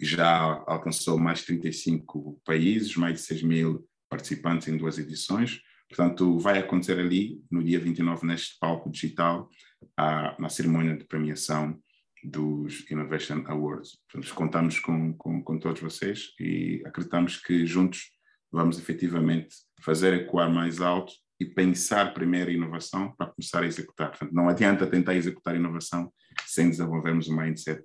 já 0.02 0.64
alcançou 0.66 1.18
mais 1.18 1.40
de 1.40 1.46
35 1.46 2.40
países, 2.44 2.96
mais 2.96 3.14
de 3.14 3.20
6 3.20 3.42
mil 3.42 3.86
participantes 4.08 4.66
em 4.66 4.76
duas 4.76 4.98
edições. 4.98 5.60
Portanto, 5.88 6.38
vai 6.38 6.58
acontecer 6.58 6.98
ali, 6.98 7.42
no 7.50 7.62
dia 7.62 7.78
29, 7.78 8.26
neste 8.26 8.58
palco 8.58 8.90
digital, 8.90 9.48
a, 9.96 10.36
na 10.40 10.48
cerimônia 10.48 10.96
de 10.96 11.04
premiação 11.04 11.78
dos 12.22 12.90
Innovation 12.90 13.44
Awards. 13.46 13.98
Portanto, 14.10 14.34
contamos 14.34 14.78
com, 14.78 15.12
com, 15.14 15.42
com 15.42 15.58
todos 15.58 15.80
vocês 15.80 16.34
e 16.38 16.82
acreditamos 16.84 17.36
que 17.36 17.66
juntos 17.66 18.12
vamos 18.52 18.78
efetivamente 18.78 19.56
fazer 19.80 20.14
ecoar 20.14 20.52
mais 20.52 20.80
alto 20.80 21.12
e 21.38 21.44
pensar 21.46 22.12
primeiro 22.12 22.50
inovação 22.50 23.14
para 23.16 23.32
começar 23.32 23.62
a 23.62 23.66
executar. 23.66 24.10
Portanto, 24.10 24.32
não 24.32 24.48
adianta 24.48 24.86
tentar 24.86 25.14
executar 25.14 25.56
inovação 25.56 26.12
sem 26.46 26.68
desenvolvermos 26.68 27.28
um 27.28 27.36
mindset 27.36 27.82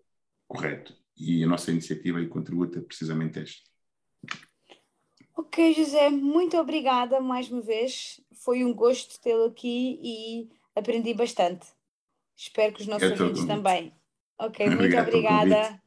correto 0.47 0.93
e 1.17 1.43
a 1.43 1.47
nossa 1.47 1.71
iniciativa 1.71 2.19
e 2.19 2.27
contributo 2.27 2.79
é 2.79 2.81
precisamente 2.81 3.39
este. 3.39 3.63
Ok, 5.37 5.73
José, 5.73 6.09
muito 6.09 6.57
obrigada 6.57 7.21
mais 7.21 7.49
uma 7.49 7.61
vez. 7.61 8.19
Foi 8.43 8.63
um 8.63 8.73
gosto 8.73 9.21
tê-lo 9.21 9.45
aqui 9.45 9.99
e 10.01 10.49
aprendi 10.75 11.13
bastante. 11.13 11.67
Espero 12.35 12.73
que 12.73 12.81
os 12.81 12.87
nossos 12.87 13.09
é 13.09 13.23
ouvintes 13.23 13.45
também. 13.45 13.93
Ok, 14.37 14.65
muito 14.69 14.97
obrigada. 14.99 15.79